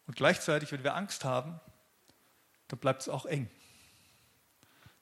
Und 0.06 0.14
gleichzeitig, 0.14 0.70
wenn 0.70 0.84
wir 0.84 0.94
Angst 0.94 1.24
haben, 1.24 1.60
dann 2.68 2.78
bleibt 2.78 3.02
es 3.02 3.08
auch 3.08 3.26
eng. 3.26 3.50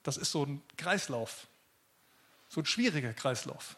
Das 0.03 0.17
ist 0.17 0.33
so 0.33 0.45
ein 0.45 0.63
Kreislauf, 0.77 1.47
so 2.49 2.61
ein 2.61 2.67
schwieriger 2.67 3.13
Kreislauf. 3.13 3.77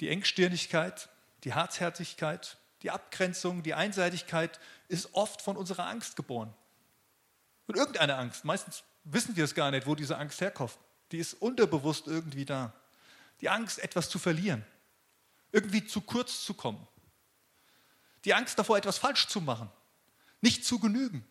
Die 0.00 0.08
Engstirnigkeit, 0.08 1.08
die 1.44 1.54
Harzherzigkeit, 1.54 2.58
die 2.82 2.90
Abgrenzung, 2.90 3.62
die 3.62 3.74
Einseitigkeit 3.74 4.58
ist 4.88 5.14
oft 5.14 5.42
von 5.42 5.56
unserer 5.56 5.86
Angst 5.86 6.16
geboren. 6.16 6.52
Von 7.66 7.76
irgendeiner 7.76 8.18
Angst. 8.18 8.44
Meistens 8.44 8.82
wissen 9.04 9.36
wir 9.36 9.44
es 9.44 9.54
gar 9.54 9.70
nicht, 9.70 9.86
wo 9.86 9.94
diese 9.94 10.18
Angst 10.18 10.40
herkommt. 10.40 10.76
Die 11.12 11.18
ist 11.18 11.34
unterbewusst 11.34 12.06
irgendwie 12.06 12.44
da. 12.44 12.72
Die 13.40 13.48
Angst, 13.48 13.78
etwas 13.78 14.08
zu 14.08 14.18
verlieren. 14.18 14.64
Irgendwie 15.52 15.86
zu 15.86 16.00
kurz 16.00 16.44
zu 16.44 16.54
kommen. 16.54 16.86
Die 18.24 18.34
Angst 18.34 18.58
davor, 18.58 18.76
etwas 18.76 18.98
falsch 18.98 19.28
zu 19.28 19.40
machen. 19.40 19.70
Nicht 20.40 20.64
zu 20.64 20.78
genügen. 20.78 21.26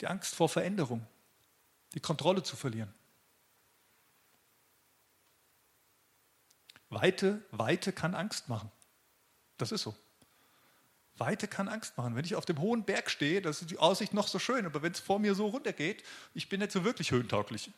Die 0.00 0.06
Angst 0.06 0.34
vor 0.34 0.48
Veränderung. 0.48 1.06
Die 1.94 2.00
Kontrolle 2.00 2.42
zu 2.42 2.56
verlieren. 2.56 2.92
Weite, 6.90 7.42
Weite 7.50 7.92
kann 7.92 8.14
Angst 8.14 8.48
machen. 8.48 8.70
Das 9.56 9.72
ist 9.72 9.82
so. 9.82 9.96
Weite 11.16 11.48
kann 11.48 11.68
Angst 11.68 11.96
machen. 11.96 12.16
Wenn 12.16 12.24
ich 12.24 12.34
auf 12.34 12.44
dem 12.44 12.60
hohen 12.60 12.84
Berg 12.84 13.10
stehe, 13.10 13.40
da 13.40 13.50
ist 13.50 13.70
die 13.70 13.78
Aussicht 13.78 14.12
noch 14.12 14.28
so 14.28 14.38
schön, 14.38 14.66
aber 14.66 14.82
wenn 14.82 14.92
es 14.92 15.00
vor 15.00 15.18
mir 15.18 15.34
so 15.34 15.46
runtergeht, 15.46 16.02
ich 16.34 16.48
bin 16.48 16.60
nicht 16.60 16.72
so 16.72 16.84
wirklich 16.84 17.10
höhentauglich, 17.10 17.70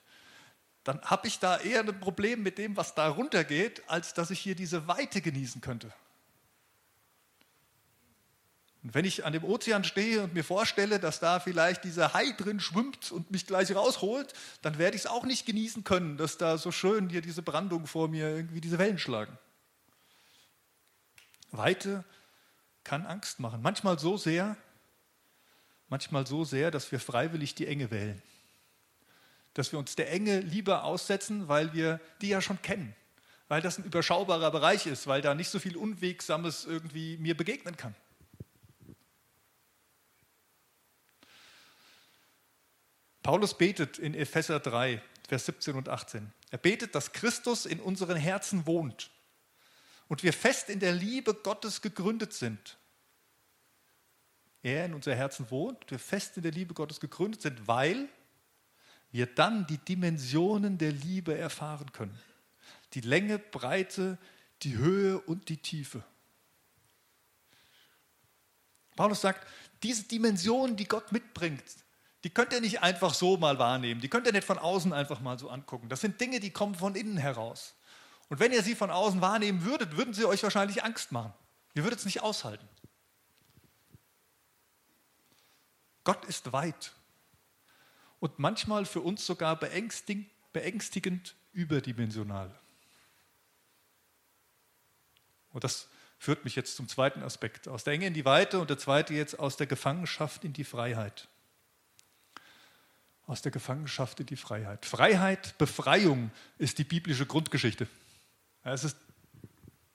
dann 0.83 1.01
habe 1.03 1.29
ich 1.29 1.39
da 1.39 1.59
eher 1.59 1.81
ein 1.81 2.01
Problem 2.01 2.43
mit 2.43 2.59
dem, 2.59 2.77
was 2.77 2.95
da 2.95 3.09
runtergeht, 3.09 3.83
als 3.89 4.15
dass 4.15 4.31
ich 4.31 4.41
hier 4.41 4.55
diese 4.55 4.87
Weite 4.87 5.21
genießen 5.21 5.61
könnte. 5.61 5.93
Und 8.85 8.95
wenn 8.95 9.07
ich 9.07 9.25
an 9.25 9.33
dem 9.33 9.45
Ozean 9.45 9.83
stehe 9.83 10.23
und 10.23 10.35
mir 10.35 10.45
vorstelle, 10.45 11.01
dass 11.01 11.19
da 11.19 11.41
vielleicht 11.41 11.85
dieser 11.85 12.13
Hai 12.13 12.33
drin 12.33 12.61
schwimmt 12.61 13.11
und 13.13 13.31
mich 13.31 13.47
gleich 13.47 13.75
rausholt, 13.75 14.35
dann 14.61 14.77
werde 14.77 14.95
ich 14.95 15.05
es 15.05 15.07
auch 15.11 15.25
nicht 15.25 15.47
genießen 15.47 15.85
können, 15.85 16.19
dass 16.19 16.37
da 16.37 16.59
so 16.59 16.71
schön 16.71 17.09
hier 17.09 17.23
diese 17.23 17.41
Brandung 17.41 17.87
vor 17.87 18.09
mir 18.09 18.29
irgendwie 18.29 18.61
diese 18.61 18.79
Wellen 18.79 18.99
schlagen. 18.99 19.39
Weite 21.51 22.05
kann 22.85 23.07
Angst 23.07 23.41
machen. 23.41 23.63
Manchmal 23.63 23.99
so 23.99 24.19
sehr, 24.19 24.55
manchmal 25.89 26.27
so 26.27 26.45
sehr, 26.45 26.71
dass 26.71 26.93
wir 26.93 27.01
freiwillig 27.01 27.55
die 27.55 27.67
Enge 27.67 27.91
wählen. 27.91 28.21
Dass 29.55 29.73
wir 29.73 29.79
uns 29.79 29.97
der 29.97 30.13
Enge 30.13 30.41
lieber 30.41 30.85
aussetzen, 30.85 31.49
weil 31.49 31.73
wir 31.73 32.01
die 32.21 32.29
ja 32.29 32.43
schon 32.43 32.61
kennen. 32.61 32.95
Weil 33.49 33.63
das 33.63 33.79
ein 33.79 33.85
überschaubarer 33.85 34.51
Bereich 34.51 34.87
ist, 34.87 35.07
weil 35.07 35.23
da 35.23 35.35
nicht 35.35 35.49
so 35.49 35.59
viel 35.59 35.79
Unwegsames 35.79 36.67
irgendwie 36.67 37.17
mir 37.17 37.35
begegnen 37.35 37.79
kann. 37.79 37.95
Paulus 43.25 43.57
betet 43.57 43.99
in 43.99 44.15
Epheser 44.15 44.61
3, 44.61 45.03
Vers 45.27 45.47
17 45.47 45.77
und 45.77 45.89
18. 45.89 46.31
Er 46.51 46.59
betet, 46.59 46.95
dass 46.95 47.13
Christus 47.13 47.65
in 47.65 47.81
unseren 47.81 48.19
Herzen 48.19 48.67
wohnt 48.67 49.11
und 50.09 50.23
wir 50.23 50.35
fest 50.35 50.69
in 50.69 50.79
der 50.79 50.93
Liebe 50.93 51.33
Gottes 51.33 51.81
gegründet 51.81 52.35
sind. 52.35 52.77
Er 54.63 54.85
in 54.85 54.93
unser 54.93 55.15
Herzen 55.15 55.51
wohnt, 55.51 55.91
wir 55.91 55.99
fest 55.99 56.37
in 56.37 56.43
der 56.43 56.53
Liebe 56.53 56.75
Gottes 56.75 57.01
gegründet 57.01 57.41
sind, 57.41 57.67
weil 57.67 58.11
wir 59.11 59.25
dann 59.25 59.67
die 59.67 59.79
Dimensionen 59.79 60.77
der 60.77 60.93
Liebe 60.93 61.35
erfahren 61.35 61.93
können. 61.93 62.21
Die 62.93 63.01
Länge, 63.01 63.39
Breite, 63.39 64.19
die 64.61 64.77
Höhe 64.77 65.19
und 65.19 65.49
die 65.49 65.57
Tiefe. 65.57 66.05
Paulus 68.97 69.23
sagt, 69.23 69.49
diese 69.83 70.03
Dimensionen, 70.03 70.77
die 70.77 70.87
Gott 70.87 71.11
mitbringt, 71.11 71.65
die 72.25 72.31
könnt 72.31 72.55
ihr 72.55 72.63
nicht 72.63 72.83
einfach 72.83 73.13
so 73.13 73.37
mal 73.37 73.59
wahrnehmen. 73.59 74.01
Die 74.01 74.09
könnt 74.09 74.27
ihr 74.27 74.33
nicht 74.33 74.47
von 74.47 74.59
außen 74.59 74.95
einfach 74.95 75.21
mal 75.21 75.39
so 75.39 75.51
angucken. 75.51 75.91
Das 75.91 76.01
sind 76.01 76.19
Dinge, 76.19 76.41
die 76.41 76.51
kommen 76.51 76.75
von 76.75 76.95
innen 76.95 77.19
heraus. 77.19 77.75
Und 78.31 78.41
wenn 78.41 78.51
ihr 78.51 78.63
sie 78.63 78.75
von 78.75 78.91
außen 78.91 79.21
wahrnehmen 79.21 79.65
würdet, 79.65 79.99
würden 79.99 80.15
sie 80.15 80.25
euch 80.25 80.43
wahrscheinlich 80.43 80.83
Angst 80.83 81.13
machen. 81.13 81.35
Ihr 81.75 81.85
würdet 81.85 81.99
es 81.99 82.07
nicht 82.07 82.23
aushalten. 82.23 82.67
Gott 86.03 86.25
ist 86.25 86.53
weit 86.53 86.93
und 88.21 88.39
manchmal 88.39 88.87
für 88.87 89.01
uns 89.01 89.27
sogar 89.27 89.57
beängstigend, 89.59 90.31
beängstigend 90.53 91.35
überdimensional. 91.53 92.59
Und 95.51 95.63
das 95.63 95.89
führt 96.19 96.45
mich 96.45 96.57
jetzt 96.57 96.77
zum 96.77 96.89
zweiten 96.89 97.23
Aspekt. 97.23 97.69
Aus 97.69 97.85
der 97.85 97.93
Enge 97.93 98.07
in 98.07 98.15
die 98.15 98.25
Weite 98.25 98.61
und 98.61 98.71
der 98.71 98.79
zweite 98.79 99.13
jetzt 99.13 99.39
aus 99.39 99.57
der 99.57 99.67
Gefangenschaft 99.67 100.45
in 100.45 100.55
die 100.55 100.65
Freiheit 100.65 101.29
aus 103.27 103.43
der 103.43 103.53
Gefangenschaft 103.53 104.21
in 104.21 104.27
die 104.27 104.37
Freiheit. 104.37 104.85
Freiheit, 104.85 105.57
Befreiung 105.59 106.31
ist 106.59 106.79
die 106.79 106.85
biblische 106.85 107.27
Grundgeschichte. 107.27 107.87
Es 108.63 108.85
ist 108.85 108.97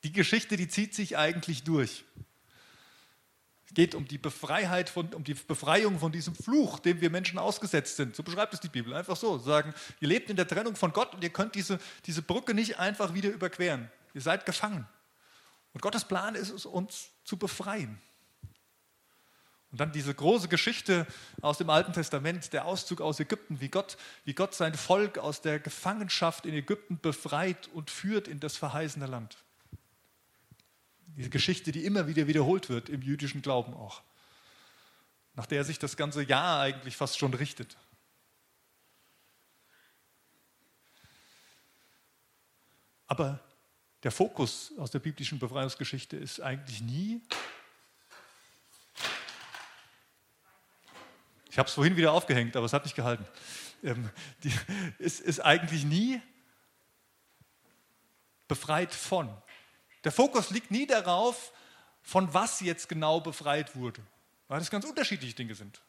die 0.03 0.11
Geschichte, 0.11 0.57
die 0.57 0.67
zieht 0.67 0.95
sich 0.95 1.17
eigentlich 1.17 1.63
durch. 1.63 2.03
Es 3.67 3.75
geht 3.75 3.93
um 3.93 4.07
die, 4.07 4.17
Befreiheit 4.17 4.89
von, 4.89 5.13
um 5.13 5.23
die 5.23 5.35
Befreiung 5.35 5.99
von 5.99 6.11
diesem 6.11 6.33
Fluch, 6.33 6.79
dem 6.79 7.01
wir 7.01 7.11
Menschen 7.11 7.37
ausgesetzt 7.37 7.97
sind. 7.97 8.15
So 8.15 8.23
beschreibt 8.23 8.53
es 8.53 8.59
die 8.59 8.67
Bibel. 8.67 8.93
Einfach 8.95 9.15
so. 9.15 9.37
Sagen, 9.37 9.75
ihr 9.99 10.07
lebt 10.07 10.29
in 10.31 10.35
der 10.35 10.47
Trennung 10.47 10.75
von 10.75 10.91
Gott 10.91 11.13
und 11.13 11.23
ihr 11.23 11.29
könnt 11.29 11.53
diese, 11.53 11.79
diese 12.05 12.23
Brücke 12.23 12.55
nicht 12.55 12.79
einfach 12.79 13.13
wieder 13.13 13.29
überqueren. 13.29 13.91
Ihr 14.15 14.21
seid 14.21 14.47
gefangen. 14.47 14.87
Und 15.73 15.81
Gottes 15.83 16.03
Plan 16.03 16.33
ist 16.33 16.49
es, 16.49 16.65
uns 16.65 17.09
zu 17.23 17.37
befreien. 17.37 18.01
Und 19.71 19.79
dann 19.79 19.91
diese 19.91 20.13
große 20.13 20.47
Geschichte 20.47 21.05
aus 21.41 21.59
dem 21.59 21.69
Alten 21.69 21.93
Testament, 21.93 22.53
der 22.53 22.65
Auszug 22.65 23.01
aus 23.01 23.19
Ägypten, 23.19 23.61
wie 23.61 23.69
Gott, 23.69 23.97
wie 24.25 24.33
Gott 24.33 24.55
sein 24.55 24.73
Volk 24.73 25.19
aus 25.19 25.41
der 25.41 25.59
Gefangenschaft 25.59 26.45
in 26.45 26.55
Ägypten 26.55 26.99
befreit 26.99 27.69
und 27.73 27.91
führt 27.91 28.27
in 28.27 28.39
das 28.39 28.57
verheißene 28.57 29.05
Land. 29.05 29.37
Diese 31.15 31.29
Geschichte, 31.29 31.71
die 31.71 31.85
immer 31.85 32.07
wieder 32.07 32.27
wiederholt 32.27 32.69
wird 32.69 32.89
im 32.89 33.01
jüdischen 33.01 33.41
Glauben 33.41 33.73
auch, 33.73 34.01
nach 35.35 35.45
der 35.45 35.63
sich 35.63 35.77
das 35.77 35.97
ganze 35.97 36.23
Jahr 36.23 36.61
eigentlich 36.61 36.97
fast 36.97 37.19
schon 37.19 37.33
richtet. 37.33 37.77
Aber 43.05 43.39
der 44.03 44.11
Fokus 44.11 44.71
aus 44.77 44.91
der 44.91 44.99
biblischen 44.99 45.39
Befreiungsgeschichte 45.39 46.15
ist 46.15 46.39
eigentlich 46.39 46.81
nie 46.81 47.21
Ich 51.49 51.57
habe 51.57 51.67
es 51.67 51.73
vorhin 51.73 51.97
wieder 51.97 52.13
aufgehängt, 52.13 52.55
aber 52.55 52.65
es 52.65 52.73
hat 52.73 52.83
nicht 52.83 52.95
gehalten. 52.95 53.25
Ähm, 53.83 54.09
die, 54.43 54.53
ist, 54.99 55.19
ist 55.19 55.39
eigentlich 55.39 55.83
nie 55.83 56.21
befreit 58.47 58.93
von. 58.93 59.29
Der 60.03 60.11
Fokus 60.11 60.49
liegt 60.49 60.71
nie 60.71 60.87
darauf, 60.87 61.51
von 62.01 62.33
was 62.33 62.59
jetzt 62.61 62.87
genau 62.89 63.19
befreit 63.19 63.75
wurde, 63.75 64.01
weil 64.47 64.59
das 64.59 64.71
ganz 64.71 64.85
unterschiedliche 64.85 65.35
Dinge 65.35 65.55
sind. 65.55 65.81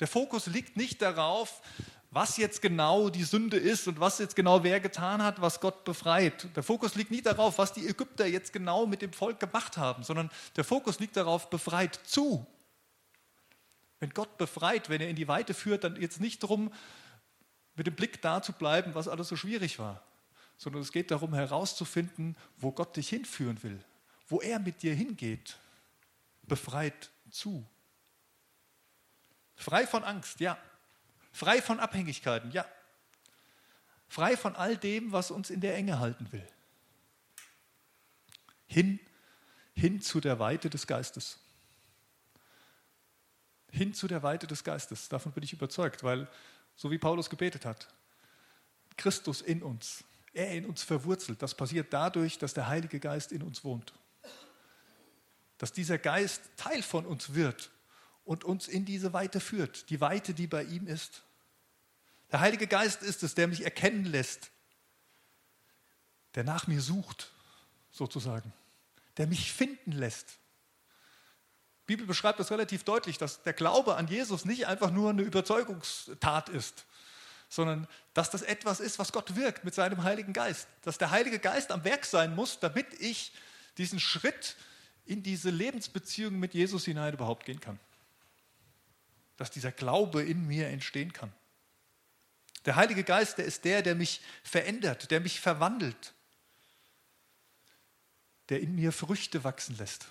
Der 0.00 0.06
Fokus 0.06 0.46
liegt 0.46 0.76
nicht 0.76 1.00
darauf, 1.00 1.62
was 2.10 2.36
jetzt 2.36 2.62
genau 2.62 3.08
die 3.10 3.24
Sünde 3.24 3.56
ist 3.56 3.88
und 3.88 3.98
was 3.98 4.18
jetzt 4.18 4.36
genau 4.36 4.62
wer 4.62 4.80
getan 4.80 5.22
hat, 5.22 5.40
was 5.40 5.60
Gott 5.60 5.84
befreit. 5.84 6.48
Der 6.54 6.62
Fokus 6.62 6.94
liegt 6.94 7.10
nicht 7.10 7.26
darauf, 7.26 7.58
was 7.58 7.72
die 7.72 7.86
Ägypter 7.86 8.26
jetzt 8.26 8.52
genau 8.52 8.86
mit 8.86 9.02
dem 9.02 9.12
Volk 9.12 9.40
gemacht 9.40 9.76
haben, 9.76 10.02
sondern 10.02 10.30
der 10.56 10.64
Fokus 10.64 11.00
liegt 11.00 11.16
darauf, 11.16 11.50
befreit 11.50 11.98
zu. 12.04 12.46
Wenn 14.06 14.14
Gott 14.14 14.38
befreit, 14.38 14.88
wenn 14.88 15.00
er 15.00 15.08
in 15.08 15.16
die 15.16 15.26
Weite 15.26 15.52
führt, 15.52 15.82
dann 15.82 16.00
jetzt 16.00 16.20
nicht 16.20 16.40
darum, 16.40 16.72
mit 17.74 17.88
dem 17.88 17.96
Blick 17.96 18.22
da 18.22 18.40
zu 18.40 18.52
bleiben, 18.52 18.94
was 18.94 19.08
alles 19.08 19.26
so 19.26 19.34
schwierig 19.34 19.80
war, 19.80 20.00
sondern 20.58 20.80
es 20.80 20.92
geht 20.92 21.10
darum 21.10 21.34
herauszufinden, 21.34 22.36
wo 22.56 22.70
Gott 22.70 22.96
dich 22.96 23.08
hinführen 23.08 23.60
will, 23.64 23.82
wo 24.28 24.40
er 24.40 24.60
mit 24.60 24.84
dir 24.84 24.94
hingeht. 24.94 25.58
Befreit 26.42 27.10
zu. 27.32 27.66
Frei 29.56 29.88
von 29.88 30.04
Angst, 30.04 30.38
ja. 30.38 30.56
Frei 31.32 31.60
von 31.60 31.80
Abhängigkeiten, 31.80 32.52
ja. 32.52 32.64
Frei 34.06 34.36
von 34.36 34.54
all 34.54 34.76
dem, 34.76 35.10
was 35.10 35.32
uns 35.32 35.50
in 35.50 35.60
der 35.60 35.74
Enge 35.74 35.98
halten 35.98 36.30
will. 36.30 36.46
Hin, 38.68 39.00
hin 39.74 40.00
zu 40.00 40.20
der 40.20 40.38
Weite 40.38 40.70
des 40.70 40.86
Geistes 40.86 41.40
hin 43.70 43.94
zu 43.94 44.06
der 44.08 44.22
Weite 44.22 44.46
des 44.46 44.64
Geistes. 44.64 45.08
Davon 45.08 45.32
bin 45.32 45.42
ich 45.42 45.52
überzeugt, 45.52 46.02
weil, 46.02 46.28
so 46.76 46.90
wie 46.90 46.98
Paulus 46.98 47.30
gebetet 47.30 47.64
hat, 47.64 47.88
Christus 48.96 49.40
in 49.42 49.62
uns, 49.62 50.04
er 50.32 50.52
in 50.52 50.66
uns 50.66 50.82
verwurzelt. 50.82 51.42
Das 51.42 51.54
passiert 51.54 51.92
dadurch, 51.92 52.38
dass 52.38 52.54
der 52.54 52.68
Heilige 52.68 53.00
Geist 53.00 53.32
in 53.32 53.42
uns 53.42 53.64
wohnt. 53.64 53.92
Dass 55.58 55.72
dieser 55.72 55.98
Geist 55.98 56.42
Teil 56.56 56.82
von 56.82 57.06
uns 57.06 57.34
wird 57.34 57.70
und 58.24 58.44
uns 58.44 58.68
in 58.68 58.84
diese 58.84 59.12
Weite 59.12 59.40
führt, 59.40 59.88
die 59.90 60.00
Weite, 60.00 60.34
die 60.34 60.46
bei 60.46 60.64
ihm 60.64 60.86
ist. 60.86 61.22
Der 62.32 62.40
Heilige 62.40 62.66
Geist 62.66 63.02
ist 63.02 63.22
es, 63.22 63.34
der 63.34 63.48
mich 63.48 63.62
erkennen 63.64 64.04
lässt, 64.04 64.50
der 66.34 66.44
nach 66.44 66.66
mir 66.66 66.80
sucht, 66.80 67.32
sozusagen, 67.90 68.52
der 69.16 69.26
mich 69.26 69.52
finden 69.52 69.92
lässt. 69.92 70.38
Die 71.86 71.94
Bibel 71.94 72.06
beschreibt 72.06 72.40
das 72.40 72.50
relativ 72.50 72.82
deutlich, 72.82 73.16
dass 73.16 73.44
der 73.44 73.52
Glaube 73.52 73.94
an 73.94 74.08
Jesus 74.08 74.44
nicht 74.44 74.66
einfach 74.66 74.90
nur 74.90 75.10
eine 75.10 75.22
Überzeugungstat 75.22 76.48
ist, 76.48 76.84
sondern 77.48 77.86
dass 78.12 78.28
das 78.28 78.42
etwas 78.42 78.80
ist, 78.80 78.98
was 78.98 79.12
Gott 79.12 79.36
wirkt 79.36 79.64
mit 79.64 79.72
seinem 79.72 80.02
Heiligen 80.02 80.32
Geist. 80.32 80.66
Dass 80.82 80.98
der 80.98 81.12
Heilige 81.12 81.38
Geist 81.38 81.70
am 81.70 81.84
Werk 81.84 82.04
sein 82.04 82.34
muss, 82.34 82.58
damit 82.58 82.86
ich 83.00 83.32
diesen 83.78 84.00
Schritt 84.00 84.56
in 85.04 85.22
diese 85.22 85.50
Lebensbeziehung 85.50 86.40
mit 86.40 86.54
Jesus 86.54 86.84
hinein 86.84 87.14
überhaupt 87.14 87.46
gehen 87.46 87.60
kann. 87.60 87.78
Dass 89.36 89.52
dieser 89.52 89.70
Glaube 89.70 90.24
in 90.24 90.44
mir 90.44 90.66
entstehen 90.66 91.12
kann. 91.12 91.32
Der 92.64 92.74
Heilige 92.74 93.04
Geist, 93.04 93.38
der 93.38 93.44
ist 93.44 93.64
der, 93.64 93.82
der 93.82 93.94
mich 93.94 94.20
verändert, 94.42 95.12
der 95.12 95.20
mich 95.20 95.40
verwandelt, 95.40 96.14
der 98.48 98.60
in 98.60 98.74
mir 98.74 98.90
Früchte 98.90 99.44
wachsen 99.44 99.76
lässt. 99.78 100.06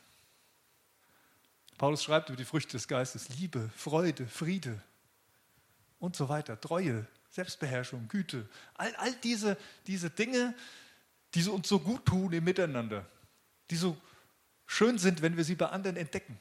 Paulus 1.77 2.03
schreibt 2.03 2.29
über 2.29 2.37
die 2.37 2.45
Früchte 2.45 2.73
des 2.73 2.87
Geistes 2.87 3.29
Liebe, 3.29 3.69
Freude, 3.75 4.25
Friede 4.27 4.81
und 5.99 6.15
so 6.15 6.29
weiter, 6.29 6.59
Treue, 6.59 7.05
Selbstbeherrschung, 7.31 8.07
Güte. 8.07 8.47
All, 8.75 8.95
all 8.95 9.13
diese, 9.15 9.57
diese 9.87 10.09
Dinge, 10.09 10.55
die 11.33 11.47
uns 11.49 11.67
so 11.67 11.79
gut 11.79 12.05
tun 12.05 12.31
im 12.31 12.43
Miteinander, 12.43 13.05
die 13.69 13.75
so 13.75 13.97
schön 14.65 14.97
sind, 14.97 15.21
wenn 15.21 15.35
wir 15.35 15.43
sie 15.43 15.55
bei 15.55 15.67
anderen 15.67 15.97
entdecken. 15.97 16.39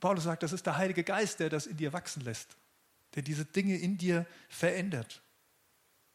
Paulus 0.00 0.24
sagt, 0.24 0.42
das 0.42 0.52
ist 0.52 0.64
der 0.64 0.76
Heilige 0.76 1.04
Geist, 1.04 1.40
der 1.40 1.50
das 1.50 1.66
in 1.66 1.76
dir 1.76 1.92
wachsen 1.92 2.22
lässt, 2.22 2.56
der 3.14 3.22
diese 3.22 3.44
Dinge 3.44 3.76
in 3.76 3.98
dir 3.98 4.24
verändert. 4.48 5.20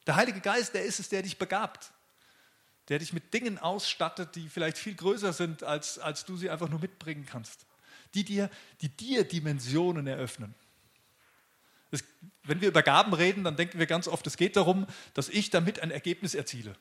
Der 0.08 0.16
Heilige 0.16 0.40
Geist, 0.42 0.74
der 0.74 0.86
ist 0.86 1.00
es, 1.00 1.10
der 1.10 1.22
dich 1.22 1.38
begabt 1.38 1.94
der 2.90 3.00
dich 3.00 3.14
mit 3.14 3.34
Dingen 3.34 3.58
ausstattet, 3.58 4.36
die 4.36 4.50
vielleicht 4.50 4.78
viel 4.78 4.96
größer 4.96 5.34
sind, 5.34 5.64
als, 5.64 6.00
als 6.00 6.26
du 6.26 6.38
sie 6.38 6.50
einfach 6.50 6.70
nur 6.70 6.80
mitbringen 6.80 7.26
kannst. 7.26 7.66
Die 8.14 8.24
dir, 8.24 8.50
die 8.82 8.90
dir 8.90 9.24
Dimensionen 9.24 10.06
eröffnen. 10.08 10.54
Es, 11.92 12.04
wenn 12.44 12.62
wir 12.62 12.68
über 12.68 12.84
Gaben 12.84 13.14
reden, 13.14 13.44
dann 13.44 13.56
denken 13.56 13.80
wir 13.80 13.86
ganz 13.86 14.08
oft, 14.08 14.26
es 14.28 14.38
geht 14.38 14.56
darum, 14.56 14.88
dass 15.14 15.30
ich 15.30 15.50
damit 15.50 15.80
ein 15.80 15.92
Ergebnis 15.92 16.36
erziele. 16.36 16.76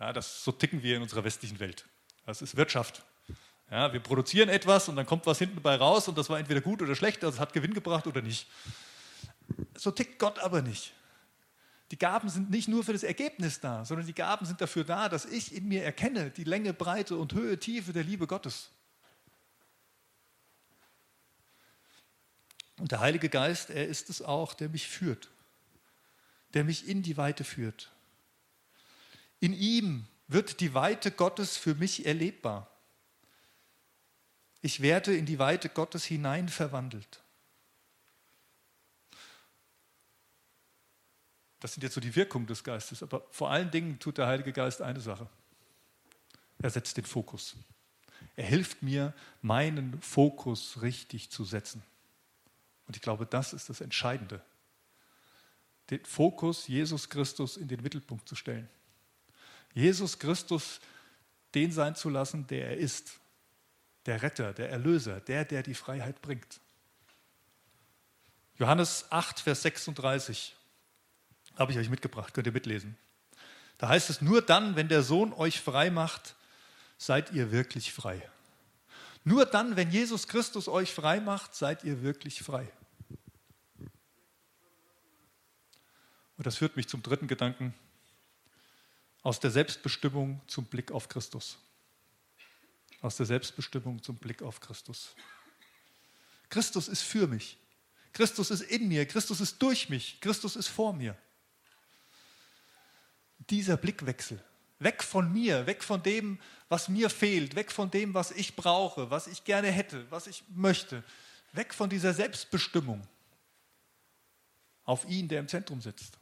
Ja, 0.00 0.12
das, 0.12 0.44
so 0.44 0.52
ticken 0.52 0.82
wir 0.82 0.96
in 0.96 1.02
unserer 1.02 1.24
westlichen 1.24 1.60
Welt. 1.60 1.86
Das 2.26 2.42
ist 2.42 2.56
Wirtschaft. 2.56 3.04
Ja, 3.70 3.92
wir 3.92 4.00
produzieren 4.00 4.48
etwas 4.48 4.88
und 4.88 4.96
dann 4.96 5.06
kommt 5.06 5.26
was 5.26 5.38
hinten 5.38 5.62
bei 5.62 5.76
raus 5.76 6.06
und 6.08 6.18
das 6.18 6.28
war 6.28 6.38
entweder 6.38 6.60
gut 6.60 6.82
oder 6.82 6.94
schlecht, 6.94 7.24
also 7.24 7.36
es 7.36 7.40
hat 7.40 7.52
Gewinn 7.52 7.74
gebracht 7.74 8.06
oder 8.06 8.22
nicht. 8.22 8.46
So 9.76 9.90
tickt 9.90 10.18
Gott 10.18 10.38
aber 10.38 10.62
nicht. 10.62 10.92
Die 11.94 11.98
Gaben 11.98 12.28
sind 12.28 12.50
nicht 12.50 12.66
nur 12.66 12.82
für 12.82 12.92
das 12.92 13.04
Ergebnis 13.04 13.60
da, 13.60 13.84
sondern 13.84 14.04
die 14.04 14.16
Gaben 14.16 14.46
sind 14.46 14.60
dafür 14.60 14.82
da, 14.82 15.08
dass 15.08 15.24
ich 15.26 15.54
in 15.54 15.68
mir 15.68 15.84
erkenne 15.84 16.32
die 16.32 16.42
Länge, 16.42 16.74
Breite 16.74 17.16
und 17.16 17.34
Höhe, 17.34 17.56
Tiefe 17.56 17.92
der 17.92 18.02
Liebe 18.02 18.26
Gottes. 18.26 18.72
Und 22.78 22.90
der 22.90 22.98
Heilige 22.98 23.28
Geist, 23.28 23.70
er 23.70 23.86
ist 23.86 24.10
es 24.10 24.22
auch, 24.22 24.54
der 24.54 24.70
mich 24.70 24.88
führt, 24.88 25.30
der 26.54 26.64
mich 26.64 26.88
in 26.88 27.04
die 27.04 27.16
Weite 27.16 27.44
führt. 27.44 27.92
In 29.38 29.52
ihm 29.52 30.08
wird 30.26 30.58
die 30.58 30.74
Weite 30.74 31.12
Gottes 31.12 31.56
für 31.56 31.76
mich 31.76 32.06
erlebbar. 32.06 32.68
Ich 34.62 34.80
werde 34.80 35.16
in 35.16 35.26
die 35.26 35.38
Weite 35.38 35.68
Gottes 35.68 36.04
hinein 36.04 36.48
verwandelt. 36.48 37.23
Das 41.64 41.72
sind 41.72 41.82
jetzt 41.82 41.94
so 41.94 42.00
die 42.02 42.14
Wirkungen 42.14 42.46
des 42.46 42.62
Geistes, 42.62 43.02
aber 43.02 43.26
vor 43.30 43.50
allen 43.50 43.70
Dingen 43.70 43.98
tut 43.98 44.18
der 44.18 44.26
Heilige 44.26 44.52
Geist 44.52 44.82
eine 44.82 45.00
Sache. 45.00 45.26
Er 46.58 46.68
setzt 46.68 46.98
den 46.98 47.06
Fokus. 47.06 47.56
Er 48.36 48.44
hilft 48.44 48.82
mir, 48.82 49.14
meinen 49.40 49.98
Fokus 50.02 50.82
richtig 50.82 51.30
zu 51.30 51.42
setzen. 51.46 51.82
Und 52.86 52.96
ich 52.96 53.00
glaube, 53.00 53.24
das 53.24 53.54
ist 53.54 53.70
das 53.70 53.80
Entscheidende. 53.80 54.42
Den 55.88 56.04
Fokus 56.04 56.68
Jesus 56.68 57.08
Christus 57.08 57.56
in 57.56 57.66
den 57.66 57.80
Mittelpunkt 57.80 58.28
zu 58.28 58.34
stellen. 58.34 58.68
Jesus 59.72 60.18
Christus 60.18 60.80
den 61.54 61.72
sein 61.72 61.96
zu 61.96 62.10
lassen, 62.10 62.46
der 62.46 62.72
er 62.72 62.76
ist. 62.76 63.20
Der 64.04 64.20
Retter, 64.20 64.52
der 64.52 64.68
Erlöser, 64.68 65.18
der, 65.22 65.46
der 65.46 65.62
die 65.62 65.72
Freiheit 65.72 66.20
bringt. 66.20 66.60
Johannes 68.58 69.06
8, 69.08 69.40
Vers 69.40 69.62
36. 69.62 70.56
Habe 71.56 71.72
ich 71.72 71.78
euch 71.78 71.88
mitgebracht, 71.88 72.34
könnt 72.34 72.46
ihr 72.46 72.52
mitlesen. 72.52 72.96
Da 73.78 73.88
heißt 73.88 74.10
es, 74.10 74.20
nur 74.20 74.42
dann, 74.42 74.76
wenn 74.76 74.88
der 74.88 75.02
Sohn 75.02 75.32
euch 75.32 75.60
frei 75.60 75.90
macht, 75.90 76.34
seid 76.98 77.32
ihr 77.32 77.52
wirklich 77.52 77.92
frei. 77.92 78.28
Nur 79.24 79.46
dann, 79.46 79.76
wenn 79.76 79.90
Jesus 79.90 80.28
Christus 80.28 80.68
euch 80.68 80.92
frei 80.92 81.20
macht, 81.20 81.54
seid 81.54 81.84
ihr 81.84 82.02
wirklich 82.02 82.42
frei. 82.42 82.70
Und 86.36 86.46
das 86.46 86.56
führt 86.56 86.76
mich 86.76 86.88
zum 86.88 87.02
dritten 87.02 87.28
Gedanken, 87.28 87.74
aus 89.22 89.40
der 89.40 89.50
Selbstbestimmung 89.50 90.40
zum 90.46 90.66
Blick 90.66 90.92
auf 90.92 91.08
Christus. 91.08 91.56
Aus 93.00 93.16
der 93.16 93.26
Selbstbestimmung 93.26 94.02
zum 94.02 94.16
Blick 94.16 94.42
auf 94.42 94.60
Christus. 94.60 95.14
Christus 96.50 96.88
ist 96.88 97.02
für 97.02 97.26
mich. 97.26 97.56
Christus 98.12 98.50
ist 98.50 98.62
in 98.62 98.88
mir. 98.88 99.06
Christus 99.06 99.40
ist 99.40 99.60
durch 99.62 99.88
mich. 99.88 100.20
Christus 100.20 100.56
ist 100.56 100.68
vor 100.68 100.92
mir 100.92 101.16
dieser 103.50 103.76
Blickwechsel. 103.76 104.42
Weg 104.78 105.02
von 105.02 105.32
mir, 105.32 105.66
weg 105.66 105.82
von 105.82 106.02
dem, 106.02 106.38
was 106.68 106.88
mir 106.88 107.08
fehlt, 107.08 107.54
weg 107.54 107.70
von 107.70 107.90
dem, 107.90 108.14
was 108.14 108.30
ich 108.30 108.56
brauche, 108.56 109.10
was 109.10 109.26
ich 109.26 109.44
gerne 109.44 109.70
hätte, 109.70 110.10
was 110.10 110.26
ich 110.26 110.42
möchte. 110.48 111.04
Weg 111.52 111.72
von 111.72 111.88
dieser 111.88 112.12
Selbstbestimmung 112.12 113.06
auf 114.84 115.04
ihn, 115.06 115.28
der 115.28 115.40
im 115.40 115.48
Zentrum 115.48 115.80
sitzt. 115.80 116.18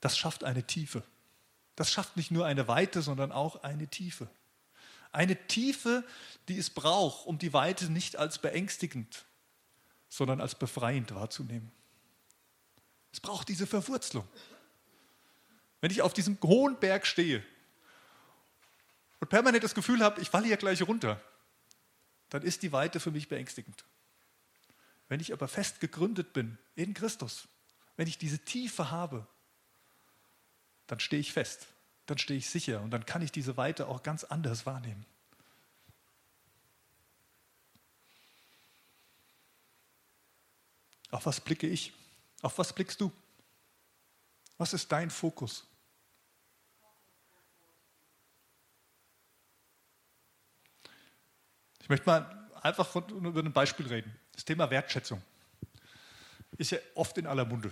Das 0.00 0.16
schafft 0.16 0.44
eine 0.44 0.66
Tiefe. 0.66 1.02
Das 1.76 1.92
schafft 1.92 2.16
nicht 2.16 2.30
nur 2.30 2.46
eine 2.46 2.68
Weite, 2.68 3.02
sondern 3.02 3.32
auch 3.32 3.62
eine 3.62 3.86
Tiefe. 3.88 4.28
Eine 5.12 5.36
Tiefe, 5.46 6.04
die 6.48 6.58
es 6.58 6.70
braucht, 6.70 7.26
um 7.26 7.38
die 7.38 7.52
Weite 7.52 7.90
nicht 7.92 8.16
als 8.16 8.38
beängstigend, 8.38 9.24
sondern 10.08 10.40
als 10.40 10.54
befreiend 10.54 11.14
wahrzunehmen. 11.14 11.70
Es 13.12 13.20
braucht 13.20 13.48
diese 13.48 13.66
Verwurzelung. 13.66 14.26
Wenn 15.80 15.90
ich 15.90 16.02
auf 16.02 16.14
diesem 16.14 16.38
hohen 16.42 16.78
Berg 16.78 17.06
stehe 17.06 17.44
und 19.20 19.28
permanent 19.28 19.62
das 19.64 19.74
Gefühl 19.74 20.00
habe, 20.00 20.20
ich 20.20 20.30
falle 20.30 20.46
hier 20.46 20.56
gleich 20.56 20.82
runter, 20.82 21.20
dann 22.30 22.42
ist 22.42 22.62
die 22.62 22.72
Weite 22.72 23.00
für 23.00 23.10
mich 23.10 23.28
beängstigend. 23.28 23.84
Wenn 25.08 25.20
ich 25.20 25.32
aber 25.32 25.48
fest 25.48 25.80
gegründet 25.80 26.32
bin 26.32 26.58
in 26.74 26.94
Christus, 26.94 27.46
wenn 27.96 28.08
ich 28.08 28.18
diese 28.18 28.38
Tiefe 28.38 28.90
habe, 28.90 29.26
dann 30.86 31.00
stehe 31.00 31.20
ich 31.20 31.32
fest, 31.32 31.66
dann 32.06 32.18
stehe 32.18 32.38
ich 32.38 32.50
sicher 32.50 32.80
und 32.80 32.90
dann 32.90 33.06
kann 33.06 33.22
ich 33.22 33.32
diese 33.32 33.56
Weite 33.56 33.86
auch 33.88 34.02
ganz 34.02 34.24
anders 34.24 34.66
wahrnehmen. 34.66 35.04
Auf 41.10 41.26
was 41.26 41.40
blicke 41.40 41.66
ich? 41.66 41.92
Auf 42.42 42.58
was 42.58 42.72
blickst 42.72 43.00
du? 43.00 43.12
Was 44.58 44.72
ist 44.72 44.90
dein 44.90 45.10
Fokus? 45.10 45.66
Ich 51.80 51.88
möchte 51.88 52.06
mal 52.06 52.48
einfach 52.62 52.94
über 52.96 53.40
ein 53.40 53.52
Beispiel 53.52 53.86
reden. 53.86 54.12
Das 54.32 54.44
Thema 54.44 54.70
Wertschätzung 54.70 55.22
ist 56.56 56.72
ja 56.72 56.78
oft 56.94 57.16
in 57.18 57.26
aller 57.26 57.44
Munde. 57.44 57.70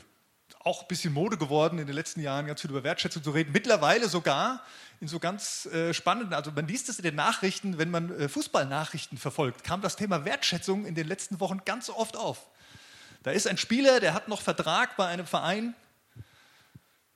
Auch 0.61 0.83
ein 0.83 0.89
bisschen 0.89 1.13
Mode 1.13 1.37
geworden 1.37 1.79
in 1.79 1.87
den 1.87 1.97
letzten 1.97 2.21
Jahren, 2.21 2.47
ganz 2.47 2.61
viel 2.61 2.71
über 2.71 2.85
Wertschätzung 2.85 3.23
zu 3.23 3.33
reden. 3.33 3.53
Mittlerweile 3.53 4.09
sogar 4.09 4.63
in 5.01 5.09
so 5.09 5.19
ganz 5.19 5.67
äh, 5.67 5.93
spannenden, 5.93 6.33
also 6.33 6.53
man 6.53 6.69
liest 6.69 6.89
es 6.89 6.99
in 6.99 7.03
den 7.03 7.17
Nachrichten, 7.17 7.79
wenn 7.79 7.91
man 7.91 8.19
äh, 8.19 8.29
Fußballnachrichten 8.29 9.19
verfolgt, 9.19 9.65
kam 9.65 9.81
das 9.81 9.97
Thema 9.97 10.25
Wertschätzung 10.25 10.87
in 10.87 10.95
den 10.95 11.09
letzten 11.09 11.41
Wochen 11.41 11.63
ganz 11.65 11.91
oft 11.91 12.17
auf. 12.17 12.47
Da 13.25 13.31
ist 13.31 13.47
ein 13.47 13.59
Spieler, 13.59 14.01
der 14.01 14.15
hat 14.15 14.29
noch 14.29 14.43
Vertrag 14.43 14.97
bei 14.97 15.07
einem 15.07 15.27
Verein, 15.27 15.75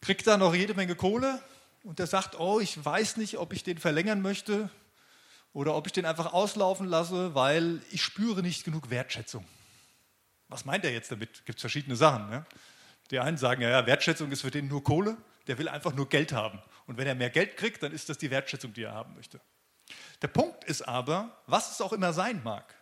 kriegt 0.00 0.26
da 0.26 0.36
noch 0.36 0.54
jede 0.54 0.74
Menge 0.74 0.94
Kohle 0.94 1.40
und 1.84 1.98
der 1.98 2.06
sagt, 2.06 2.38
oh, 2.38 2.60
ich 2.60 2.84
weiß 2.84 3.16
nicht, 3.16 3.38
ob 3.38 3.52
ich 3.52 3.62
den 3.62 3.78
verlängern 3.78 4.22
möchte 4.22 4.70
oder 5.52 5.74
ob 5.74 5.86
ich 5.86 5.92
den 5.92 6.06
einfach 6.06 6.32
auslaufen 6.32 6.86
lasse, 6.86 7.34
weil 7.34 7.82
ich 7.90 8.02
spüre 8.02 8.42
nicht 8.42 8.64
genug 8.64 8.90
Wertschätzung. 8.90 9.44
Was 10.48 10.64
meint 10.64 10.84
er 10.84 10.92
jetzt 10.92 11.10
damit? 11.10 11.44
Gibt 11.44 11.58
es 11.58 11.60
verschiedene 11.60 11.96
Sachen. 11.96 12.28
Ne? 12.30 12.46
Die 13.10 13.18
einen 13.18 13.36
sagen, 13.36 13.62
ja, 13.62 13.70
ja, 13.70 13.86
Wertschätzung 13.86 14.30
ist 14.30 14.42
für 14.42 14.50
den 14.50 14.68
nur 14.68 14.82
Kohle, 14.82 15.16
der 15.46 15.58
will 15.58 15.68
einfach 15.68 15.94
nur 15.94 16.08
Geld 16.08 16.32
haben. 16.32 16.60
Und 16.86 16.96
wenn 16.96 17.06
er 17.06 17.14
mehr 17.14 17.30
Geld 17.30 17.56
kriegt, 17.56 17.82
dann 17.82 17.92
ist 17.92 18.08
das 18.08 18.18
die 18.18 18.30
Wertschätzung, 18.30 18.72
die 18.72 18.82
er 18.82 18.92
haben 18.92 19.14
möchte. 19.14 19.40
Der 20.22 20.28
Punkt 20.28 20.64
ist 20.64 20.82
aber, 20.82 21.42
was 21.46 21.72
es 21.72 21.80
auch 21.80 21.92
immer 21.92 22.12
sein 22.12 22.42
mag, 22.42 22.74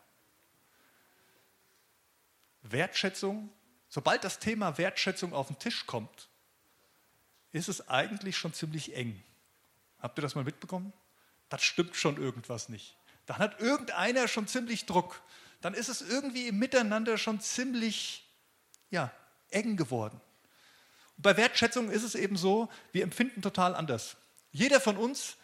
Wertschätzung, 2.62 3.50
sobald 3.88 4.24
das 4.24 4.38
Thema 4.38 4.76
Wertschätzung 4.78 5.32
auf 5.32 5.48
den 5.48 5.58
Tisch 5.58 5.86
kommt, 5.86 6.28
ist 7.56 7.68
es 7.68 7.88
eigentlich 7.88 8.36
schon 8.36 8.52
ziemlich 8.52 8.94
eng. 8.94 9.22
Habt 9.98 10.18
ihr 10.18 10.22
das 10.22 10.34
mal 10.34 10.44
mitbekommen? 10.44 10.92
Das 11.48 11.62
stimmt 11.62 11.96
schon 11.96 12.20
irgendwas 12.20 12.68
nicht. 12.68 12.96
Dann 13.24 13.38
hat 13.38 13.60
irgendeiner 13.60 14.28
schon 14.28 14.46
ziemlich 14.46 14.86
Druck. 14.86 15.22
Dann 15.62 15.74
ist 15.74 15.88
es 15.88 16.02
irgendwie 16.02 16.48
im 16.48 16.58
Miteinander 16.58 17.18
schon 17.18 17.40
ziemlich 17.40 18.28
ja, 18.90 19.10
eng 19.50 19.76
geworden. 19.76 20.20
Und 21.16 21.22
bei 21.22 21.36
Wertschätzung 21.36 21.90
ist 21.90 22.02
es 22.02 22.14
eben 22.14 22.36
so, 22.36 22.68
wir 22.92 23.02
empfinden 23.02 23.40
total 23.40 23.74
anders. 23.74 24.16
Jeder 24.52 24.80
von 24.80 24.96
uns 24.96 25.36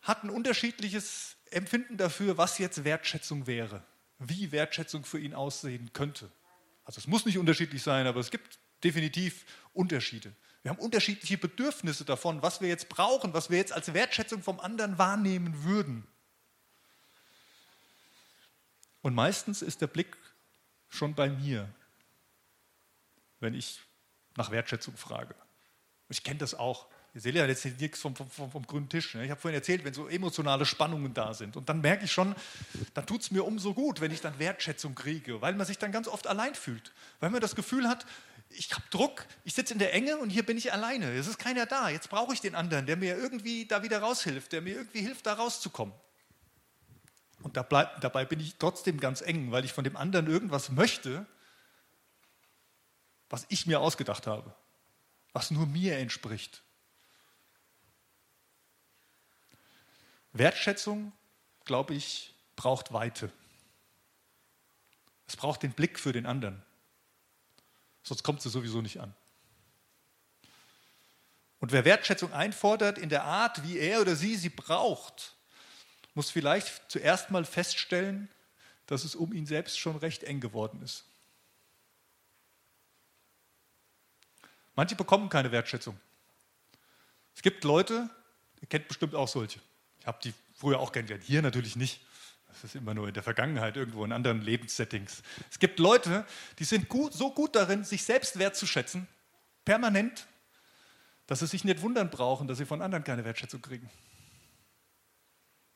hat 0.00 0.22
ein 0.22 0.30
unterschiedliches 0.30 1.36
Empfinden 1.50 1.96
dafür, 1.96 2.38
was 2.38 2.58
jetzt 2.58 2.84
Wertschätzung 2.84 3.46
wäre, 3.46 3.82
wie 4.18 4.52
Wertschätzung 4.52 5.04
für 5.04 5.18
ihn 5.18 5.34
aussehen 5.34 5.92
könnte. 5.92 6.30
Also 6.84 6.98
es 6.98 7.06
muss 7.06 7.26
nicht 7.26 7.38
unterschiedlich 7.38 7.82
sein, 7.82 8.06
aber 8.06 8.20
es 8.20 8.30
gibt 8.30 8.58
definitiv 8.84 9.44
Unterschiede. 9.72 10.32
Wir 10.62 10.70
haben 10.70 10.78
unterschiedliche 10.78 11.38
Bedürfnisse 11.38 12.04
davon, 12.04 12.42
was 12.42 12.60
wir 12.60 12.68
jetzt 12.68 12.88
brauchen, 12.88 13.34
was 13.34 13.50
wir 13.50 13.58
jetzt 13.58 13.72
als 13.72 13.92
Wertschätzung 13.94 14.42
vom 14.42 14.60
anderen 14.60 14.96
wahrnehmen 14.96 15.64
würden. 15.64 16.06
Und 19.02 19.14
meistens 19.14 19.62
ist 19.62 19.80
der 19.80 19.88
Blick 19.88 20.16
schon 20.88 21.14
bei 21.14 21.28
mir, 21.28 21.68
wenn 23.40 23.54
ich 23.54 23.80
nach 24.36 24.52
Wertschätzung 24.52 24.96
frage. 24.96 25.34
Ich 26.08 26.22
kenne 26.22 26.38
das 26.38 26.54
auch. 26.54 26.86
Ihr 27.14 27.20
seht 27.20 27.34
ja 27.34 27.44
jetzt 27.44 27.64
nichts 27.64 28.00
vom, 28.00 28.14
vom, 28.16 28.30
vom 28.30 28.66
grünen 28.66 28.88
Tisch. 28.88 29.14
Ne? 29.14 29.24
Ich 29.24 29.30
habe 29.30 29.40
vorhin 29.40 29.58
erzählt, 29.58 29.84
wenn 29.84 29.92
so 29.92 30.08
emotionale 30.08 30.64
Spannungen 30.64 31.12
da 31.12 31.34
sind. 31.34 31.56
Und 31.56 31.68
dann 31.68 31.80
merke 31.82 32.06
ich 32.06 32.12
schon, 32.12 32.34
dann 32.94 33.04
tut 33.04 33.20
es 33.20 33.30
mir 33.30 33.44
umso 33.44 33.74
gut, 33.74 34.00
wenn 34.00 34.12
ich 34.12 34.22
dann 34.22 34.38
Wertschätzung 34.38 34.94
kriege, 34.94 35.42
weil 35.42 35.54
man 35.54 35.66
sich 35.66 35.76
dann 35.76 35.92
ganz 35.92 36.08
oft 36.08 36.26
allein 36.26 36.54
fühlt. 36.54 36.92
Weil 37.20 37.28
man 37.30 37.42
das 37.42 37.54
Gefühl 37.54 37.86
hat, 37.86 38.06
ich 38.56 38.72
habe 38.72 38.84
Druck, 38.90 39.26
ich 39.44 39.54
sitze 39.54 39.72
in 39.72 39.78
der 39.78 39.92
Enge 39.94 40.18
und 40.18 40.30
hier 40.30 40.44
bin 40.44 40.56
ich 40.56 40.72
alleine. 40.72 41.12
Es 41.12 41.26
ist 41.26 41.38
keiner 41.38 41.66
da. 41.66 41.88
Jetzt 41.88 42.08
brauche 42.10 42.32
ich 42.32 42.40
den 42.40 42.54
anderen, 42.54 42.86
der 42.86 42.96
mir 42.96 43.16
irgendwie 43.16 43.66
da 43.66 43.82
wieder 43.82 44.00
raushilft, 44.00 44.52
der 44.52 44.62
mir 44.62 44.76
irgendwie 44.76 45.00
hilft, 45.00 45.26
da 45.26 45.34
rauszukommen. 45.34 45.94
Und 47.42 47.56
da 47.56 47.62
bleib, 47.62 48.00
dabei 48.00 48.24
bin 48.24 48.40
ich 48.40 48.56
trotzdem 48.56 49.00
ganz 49.00 49.20
eng, 49.20 49.50
weil 49.50 49.64
ich 49.64 49.72
von 49.72 49.84
dem 49.84 49.96
anderen 49.96 50.28
irgendwas 50.28 50.70
möchte, 50.70 51.26
was 53.28 53.46
ich 53.48 53.66
mir 53.66 53.80
ausgedacht 53.80 54.26
habe, 54.26 54.54
was 55.32 55.50
nur 55.50 55.66
mir 55.66 55.98
entspricht. 55.98 56.62
Wertschätzung 60.32 61.12
glaube 61.64 61.94
ich, 61.94 62.34
braucht 62.56 62.92
Weite. 62.92 63.30
Es 65.26 65.36
braucht 65.36 65.62
den 65.62 65.72
Blick 65.72 65.98
für 65.98 66.12
den 66.12 66.26
anderen. 66.26 66.62
Sonst 68.02 68.22
kommt 68.22 68.42
sie 68.42 68.50
sowieso 68.50 68.80
nicht 68.80 69.00
an. 69.00 69.14
Und 71.60 71.70
wer 71.70 71.84
Wertschätzung 71.84 72.32
einfordert 72.32 72.98
in 72.98 73.08
der 73.08 73.24
Art, 73.24 73.62
wie 73.62 73.78
er 73.78 74.00
oder 74.00 74.16
sie 74.16 74.34
sie 74.36 74.48
braucht, 74.48 75.34
muss 76.14 76.30
vielleicht 76.30 76.90
zuerst 76.90 77.30
mal 77.30 77.44
feststellen, 77.44 78.28
dass 78.86 79.04
es 79.04 79.14
um 79.14 79.32
ihn 79.32 79.46
selbst 79.46 79.78
schon 79.78 79.96
recht 79.96 80.24
eng 80.24 80.40
geworden 80.40 80.82
ist. 80.82 81.04
Manche 84.74 84.96
bekommen 84.96 85.28
keine 85.28 85.52
Wertschätzung. 85.52 85.98
Es 87.34 87.42
gibt 87.42 87.64
Leute, 87.64 88.10
ihr 88.60 88.68
kennt 88.68 88.88
bestimmt 88.88 89.14
auch 89.14 89.28
solche. 89.28 89.60
Ich 90.00 90.06
habe 90.06 90.18
die 90.22 90.34
früher 90.54 90.80
auch 90.80 90.92
kennengelernt, 90.92 91.24
hier 91.24 91.42
natürlich 91.42 91.76
nicht. 91.76 92.00
Das 92.52 92.64
ist 92.64 92.74
immer 92.74 92.94
nur 92.94 93.08
in 93.08 93.14
der 93.14 93.22
Vergangenheit, 93.22 93.76
irgendwo 93.76 94.04
in 94.04 94.12
anderen 94.12 94.42
Lebenssettings. 94.42 95.22
Es 95.50 95.58
gibt 95.58 95.78
Leute, 95.78 96.26
die 96.58 96.64
sind 96.64 96.88
gut, 96.88 97.12
so 97.12 97.32
gut 97.32 97.56
darin, 97.56 97.84
sich 97.84 98.04
selbst 98.04 98.38
wertzuschätzen, 98.38 99.08
permanent, 99.64 100.26
dass 101.26 101.38
sie 101.38 101.46
sich 101.46 101.64
nicht 101.64 101.80
wundern 101.80 102.10
brauchen, 102.10 102.46
dass 102.46 102.58
sie 102.58 102.66
von 102.66 102.82
anderen 102.82 103.04
keine 103.04 103.24
Wertschätzung 103.24 103.62
kriegen. 103.62 103.88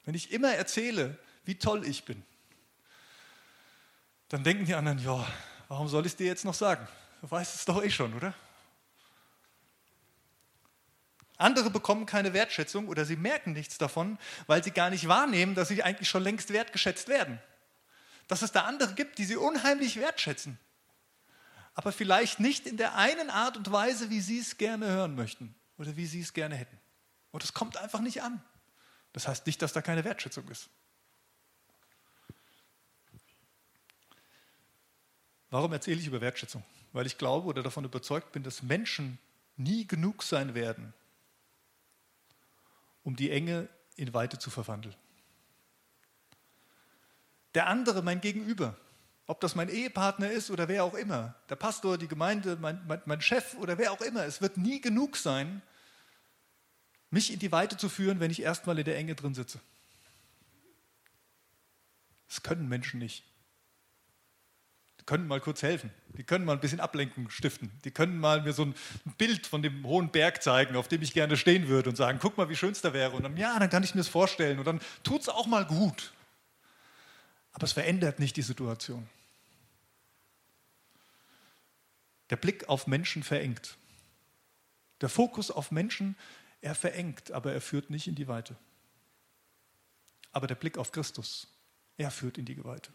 Wenn 0.04 0.14
ich 0.14 0.30
immer 0.30 0.52
erzähle, 0.52 1.18
wie 1.44 1.58
toll 1.58 1.86
ich 1.86 2.04
bin, 2.04 2.22
dann 4.28 4.44
denken 4.44 4.66
die 4.66 4.74
anderen, 4.74 4.98
ja, 4.98 5.26
warum 5.68 5.88
soll 5.88 6.04
ich 6.04 6.12
es 6.12 6.16
dir 6.16 6.26
jetzt 6.26 6.44
noch 6.44 6.54
sagen? 6.54 6.86
Du 7.20 7.30
weißt 7.30 7.54
es 7.54 7.64
doch 7.64 7.82
eh 7.82 7.90
schon, 7.90 8.12
oder? 8.14 8.34
Andere 11.38 11.70
bekommen 11.70 12.06
keine 12.06 12.32
Wertschätzung 12.32 12.88
oder 12.88 13.04
sie 13.04 13.16
merken 13.16 13.52
nichts 13.52 13.78
davon, 13.78 14.18
weil 14.46 14.64
sie 14.64 14.70
gar 14.70 14.90
nicht 14.90 15.06
wahrnehmen, 15.08 15.54
dass 15.54 15.68
sie 15.68 15.82
eigentlich 15.82 16.08
schon 16.08 16.22
längst 16.22 16.52
wertgeschätzt 16.52 17.08
werden. 17.08 17.38
Dass 18.28 18.42
es 18.42 18.52
da 18.52 18.62
andere 18.62 18.94
gibt, 18.94 19.18
die 19.18 19.24
sie 19.24 19.36
unheimlich 19.36 19.96
wertschätzen, 19.96 20.58
aber 21.74 21.92
vielleicht 21.92 22.40
nicht 22.40 22.66
in 22.66 22.78
der 22.78 22.96
einen 22.96 23.28
Art 23.28 23.58
und 23.58 23.70
Weise, 23.70 24.08
wie 24.08 24.20
sie 24.20 24.38
es 24.38 24.56
gerne 24.56 24.86
hören 24.86 25.14
möchten 25.14 25.54
oder 25.76 25.94
wie 25.96 26.06
sie 26.06 26.22
es 26.22 26.32
gerne 26.32 26.56
hätten. 26.56 26.78
Und 27.32 27.44
es 27.44 27.52
kommt 27.52 27.76
einfach 27.76 28.00
nicht 28.00 28.22
an. 28.22 28.42
Das 29.12 29.28
heißt 29.28 29.46
nicht, 29.46 29.60
dass 29.60 29.74
da 29.74 29.82
keine 29.82 30.02
Wertschätzung 30.02 30.48
ist. 30.48 30.70
Warum 35.50 35.72
erzähle 35.72 36.00
ich 36.00 36.06
über 36.06 36.22
Wertschätzung? 36.22 36.64
Weil 36.92 37.06
ich 37.06 37.18
glaube 37.18 37.46
oder 37.46 37.62
davon 37.62 37.84
überzeugt 37.84 38.32
bin, 38.32 38.42
dass 38.42 38.62
Menschen 38.62 39.18
nie 39.58 39.86
genug 39.86 40.22
sein 40.22 40.54
werden, 40.54 40.94
um 43.06 43.14
die 43.14 43.30
Enge 43.30 43.68
in 43.94 44.12
Weite 44.12 44.36
zu 44.36 44.50
verwandeln. 44.50 44.96
Der 47.54 47.68
andere, 47.68 48.02
mein 48.02 48.20
Gegenüber, 48.20 48.76
ob 49.28 49.40
das 49.40 49.54
mein 49.54 49.68
Ehepartner 49.68 50.28
ist 50.32 50.50
oder 50.50 50.66
wer 50.66 50.82
auch 50.82 50.94
immer, 50.94 51.36
der 51.48 51.54
Pastor, 51.54 51.98
die 51.98 52.08
Gemeinde, 52.08 52.58
mein, 52.60 52.84
mein, 52.88 53.00
mein 53.06 53.20
Chef 53.20 53.54
oder 53.54 53.78
wer 53.78 53.92
auch 53.92 54.00
immer, 54.00 54.24
es 54.24 54.40
wird 54.42 54.56
nie 54.56 54.80
genug 54.80 55.16
sein, 55.16 55.62
mich 57.10 57.32
in 57.32 57.38
die 57.38 57.52
Weite 57.52 57.76
zu 57.76 57.88
führen, 57.88 58.18
wenn 58.18 58.32
ich 58.32 58.42
erstmal 58.42 58.76
in 58.76 58.84
der 58.84 58.96
Enge 58.96 59.14
drin 59.14 59.34
sitze. 59.34 59.60
Das 62.26 62.42
können 62.42 62.68
Menschen 62.68 62.98
nicht 62.98 63.22
können 65.06 65.28
mal 65.28 65.40
kurz 65.40 65.62
helfen. 65.62 65.90
Die 66.18 66.24
können 66.24 66.44
mal 66.44 66.52
ein 66.52 66.60
bisschen 66.60 66.80
Ablenkung 66.80 67.30
stiften. 67.30 67.70
Die 67.84 67.92
können 67.92 68.18
mal 68.18 68.42
mir 68.42 68.52
so 68.52 68.64
ein 68.64 68.74
Bild 69.16 69.46
von 69.46 69.62
dem 69.62 69.86
hohen 69.86 70.10
Berg 70.10 70.42
zeigen, 70.42 70.74
auf 70.76 70.88
dem 70.88 71.00
ich 71.00 71.12
gerne 71.12 71.36
stehen 71.36 71.68
würde 71.68 71.88
und 71.88 71.96
sagen, 71.96 72.18
guck 72.20 72.36
mal, 72.36 72.48
wie 72.48 72.56
schön 72.56 72.72
es 72.72 72.80
da 72.80 72.92
wäre. 72.92 73.12
Und 73.12 73.22
dann, 73.22 73.36
ja, 73.36 73.58
dann 73.58 73.70
kann 73.70 73.84
ich 73.84 73.94
mir 73.94 74.00
das 74.00 74.08
vorstellen. 74.08 74.58
Und 74.58 74.66
dann 74.66 74.80
tut 75.04 75.22
es 75.22 75.28
auch 75.28 75.46
mal 75.46 75.64
gut. 75.64 76.12
Aber 77.52 77.64
es 77.64 77.72
verändert 77.72 78.18
nicht 78.18 78.36
die 78.36 78.42
Situation. 78.42 79.08
Der 82.30 82.36
Blick 82.36 82.68
auf 82.68 82.88
Menschen 82.88 83.22
verengt. 83.22 83.76
Der 85.00 85.08
Fokus 85.08 85.50
auf 85.52 85.70
Menschen, 85.70 86.16
er 86.60 86.74
verengt, 86.74 87.30
aber 87.30 87.52
er 87.52 87.60
führt 87.60 87.90
nicht 87.90 88.08
in 88.08 88.16
die 88.16 88.26
Weite. 88.26 88.56
Aber 90.32 90.48
der 90.48 90.56
Blick 90.56 90.78
auf 90.78 90.90
Christus, 90.90 91.46
er 91.96 92.10
führt 92.10 92.38
in 92.38 92.44
die 92.44 92.62
Weite 92.64 92.90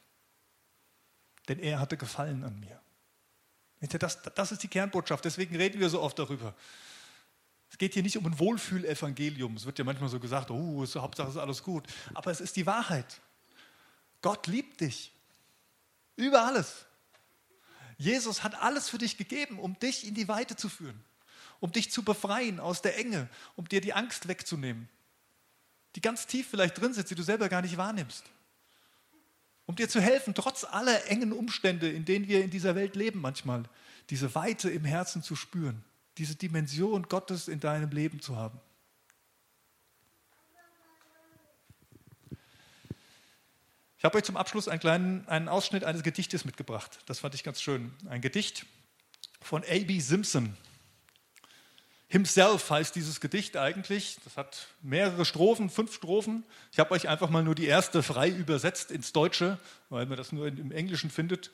denn 1.47 1.59
er 1.59 1.79
hatte 1.79 1.97
Gefallen 1.97 2.43
an 2.43 2.59
mir. 2.59 2.79
Das, 3.97 4.21
das 4.21 4.51
ist 4.51 4.61
die 4.61 4.67
Kernbotschaft, 4.67 5.25
deswegen 5.25 5.55
reden 5.55 5.79
wir 5.79 5.89
so 5.89 6.01
oft 6.01 6.19
darüber. 6.19 6.55
Es 7.71 7.77
geht 7.77 7.93
hier 7.93 8.03
nicht 8.03 8.17
um 8.17 8.25
ein 8.25 8.37
Wohlfühlevangelium. 8.37 9.55
Es 9.55 9.65
wird 9.65 9.79
ja 9.79 9.85
manchmal 9.85 10.09
so 10.09 10.19
gesagt, 10.19 10.51
oh, 10.51 10.83
ist, 10.83 10.95
Hauptsache 10.95 11.29
ist 11.29 11.37
alles 11.37 11.63
gut. 11.63 11.85
Aber 12.13 12.29
es 12.29 12.41
ist 12.41 12.57
die 12.57 12.65
Wahrheit. 12.65 13.21
Gott 14.21 14.45
liebt 14.47 14.81
dich. 14.81 15.11
Über 16.17 16.43
alles. 16.43 16.85
Jesus 17.97 18.43
hat 18.43 18.55
alles 18.55 18.89
für 18.89 18.97
dich 18.97 19.17
gegeben, 19.17 19.57
um 19.57 19.79
dich 19.79 20.05
in 20.05 20.15
die 20.15 20.27
Weite 20.27 20.55
zu 20.55 20.67
führen, 20.67 21.01
um 21.59 21.71
dich 21.71 21.91
zu 21.91 22.03
befreien 22.03 22.59
aus 22.59 22.81
der 22.81 22.97
Enge, 22.97 23.29
um 23.55 23.67
dir 23.67 23.79
die 23.79 23.93
Angst 23.93 24.27
wegzunehmen, 24.27 24.89
die 25.95 26.01
ganz 26.01 26.27
tief 26.27 26.49
vielleicht 26.49 26.79
drin 26.79 26.93
sitzt, 26.93 27.11
die 27.11 27.15
du 27.15 27.23
selber 27.23 27.47
gar 27.47 27.61
nicht 27.61 27.77
wahrnimmst 27.77 28.25
um 29.71 29.75
dir 29.77 29.87
zu 29.87 30.01
helfen, 30.01 30.33
trotz 30.33 30.65
aller 30.65 31.07
engen 31.07 31.31
Umstände, 31.31 31.89
in 31.89 32.03
denen 32.03 32.27
wir 32.27 32.43
in 32.43 32.49
dieser 32.49 32.75
Welt 32.75 32.97
leben 32.97 33.21
manchmal, 33.21 33.63
diese 34.09 34.35
Weite 34.35 34.69
im 34.69 34.83
Herzen 34.83 35.23
zu 35.23 35.33
spüren, 35.33 35.81
diese 36.17 36.35
Dimension 36.35 37.03
Gottes 37.03 37.47
in 37.47 37.61
deinem 37.61 37.89
Leben 37.89 38.19
zu 38.19 38.35
haben. 38.35 38.59
Ich 43.97 44.03
habe 44.03 44.17
euch 44.17 44.25
zum 44.25 44.35
Abschluss 44.35 44.67
einen 44.67 44.81
kleinen 44.81 45.25
einen 45.29 45.47
Ausschnitt 45.47 45.85
eines 45.85 46.03
Gedichtes 46.03 46.43
mitgebracht. 46.43 46.99
Das 47.05 47.19
fand 47.19 47.33
ich 47.33 47.45
ganz 47.45 47.61
schön. 47.61 47.93
Ein 48.09 48.19
Gedicht 48.19 48.65
von 49.39 49.63
A.B. 49.63 50.01
Simpson. 50.01 50.57
Himself 52.11 52.69
heißt 52.69 52.93
dieses 52.93 53.21
Gedicht 53.21 53.55
eigentlich. 53.55 54.17
Das 54.25 54.35
hat 54.35 54.67
mehrere 54.81 55.23
Strophen, 55.23 55.69
fünf 55.69 55.95
Strophen. 55.95 56.43
Ich 56.73 56.77
habe 56.77 56.91
euch 56.91 57.07
einfach 57.07 57.29
mal 57.29 57.41
nur 57.41 57.55
die 57.55 57.67
erste 57.67 58.03
frei 58.03 58.27
übersetzt 58.27 58.91
ins 58.91 59.13
Deutsche, 59.13 59.57
weil 59.87 60.05
man 60.07 60.17
das 60.17 60.33
nur 60.33 60.47
im 60.47 60.73
Englischen 60.73 61.09
findet. 61.09 61.51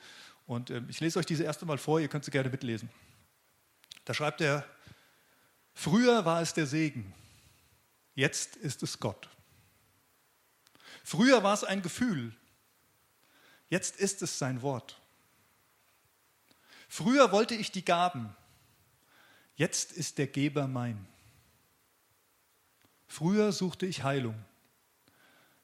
Und 0.47 0.71
ähm, 0.71 0.87
ich 0.89 0.99
lese 0.99 1.19
euch 1.19 1.27
diese 1.27 1.43
erste 1.43 1.67
mal 1.67 1.77
vor, 1.77 1.99
ihr 1.99 2.07
könnt 2.07 2.25
sie 2.25 2.31
gerne 2.31 2.49
mitlesen. 2.49 2.89
Da 4.03 4.15
schreibt 4.15 4.41
er, 4.41 4.65
früher 5.75 6.25
war 6.25 6.41
es 6.41 6.55
der 6.55 6.65
Segen, 6.65 7.13
jetzt 8.15 8.55
ist 8.55 8.81
es 8.81 8.99
Gott. 8.99 9.29
Früher 11.03 11.43
war 11.43 11.53
es 11.53 11.65
ein 11.65 11.83
Gefühl, 11.83 12.33
jetzt 13.69 13.97
ist 13.97 14.23
es 14.23 14.39
sein 14.39 14.63
Wort. 14.63 14.99
Früher 16.89 17.31
wollte 17.31 17.53
ich 17.53 17.71
die 17.71 17.85
Gaben, 17.85 18.35
Jetzt 19.57 19.91
ist 19.91 20.19
der 20.19 20.27
Geber 20.27 20.67
mein. 20.67 21.05
Früher 23.07 23.51
suchte 23.51 23.87
ich 23.87 24.03
Heilung, 24.03 24.35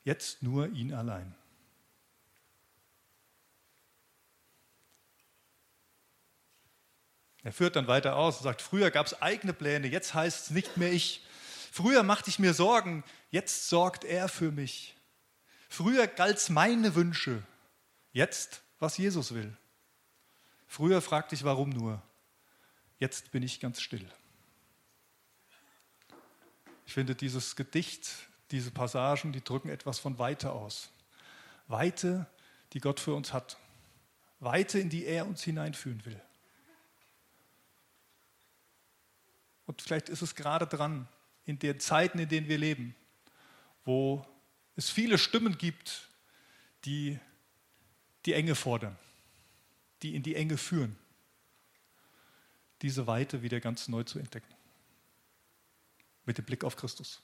jetzt 0.04 0.42
nur 0.42 0.68
ihn 0.70 0.94
allein. 0.94 1.36
Er 7.44 7.52
führt 7.52 7.76
dann 7.76 7.88
weiter 7.88 8.16
aus 8.16 8.38
und 8.38 8.44
sagt, 8.44 8.62
früher 8.62 8.90
gab 8.90 9.06
es 9.06 9.22
eigene 9.22 9.54
Pläne, 9.54 9.88
jetzt 9.88 10.14
heißt 10.14 10.46
es 10.46 10.50
nicht 10.50 10.78
mehr 10.78 10.92
ich. 10.92 11.24
Früher 11.72 12.02
machte 12.02 12.30
ich 12.30 12.40
mir 12.40 12.54
Sorgen, 12.54 13.04
jetzt 13.30 13.70
sorgt 13.70 14.06
er 14.06 14.28
für 14.28 14.52
mich. 14.52 14.96
Früher 15.70 16.08
galt 16.08 16.38
es 16.38 16.50
meine 16.50 16.96
Wünsche, 16.96 17.44
jetzt 18.12 18.64
was 18.80 18.98
Jesus 18.98 19.36
will. 19.36 19.56
Früher 20.68 21.02
fragte 21.02 21.36
ich, 21.36 21.44
warum 21.44 21.70
nur. 21.70 22.02
Jetzt 23.04 23.32
bin 23.32 23.44
ich 23.44 23.60
ganz 23.60 23.82
still. 23.82 24.10
Ich 26.86 26.94
finde 26.94 27.16
dieses 27.16 27.58
Gedicht, 27.58 28.10
diese 28.50 28.72
Passagen, 28.72 29.34
die 29.34 29.44
drücken 29.44 29.68
etwas 29.68 30.00
von 30.00 30.20
Weite 30.20 30.54
aus. 30.54 30.90
Weite, 31.68 32.28
die 32.72 32.80
Gott 32.80 33.02
für 33.02 33.14
uns 33.14 33.34
hat. 33.34 33.58
Weite, 34.40 34.80
in 34.80 34.90
die 34.90 35.04
er 35.04 35.28
uns 35.28 35.44
hineinführen 35.44 36.06
will. 36.06 36.22
Und 39.66 39.82
vielleicht 39.82 40.08
ist 40.08 40.22
es 40.22 40.34
gerade 40.34 40.66
dran, 40.66 41.10
in 41.44 41.60
den 41.60 41.82
Zeiten, 41.82 42.20
in 42.20 42.30
denen 42.30 42.48
wir 42.48 42.58
leben, 42.58 42.96
wo 43.84 44.26
es 44.78 44.90
viele 44.90 45.18
Stimmen 45.18 45.58
gibt, 45.58 46.08
die 46.86 47.20
die 48.26 48.32
Enge 48.32 48.56
fordern, 48.56 48.98
die 50.04 50.16
in 50.16 50.24
die 50.24 50.36
Enge 50.36 50.58
führen 50.58 50.98
diese 52.84 53.08
Weite 53.08 53.42
wieder 53.42 53.60
ganz 53.60 53.88
neu 53.88 54.04
zu 54.04 54.20
entdecken. 54.20 54.54
Mit 56.26 56.38
dem 56.38 56.46
Blick 56.46 56.64
auf 56.64 56.76
Christus. 56.76 57.24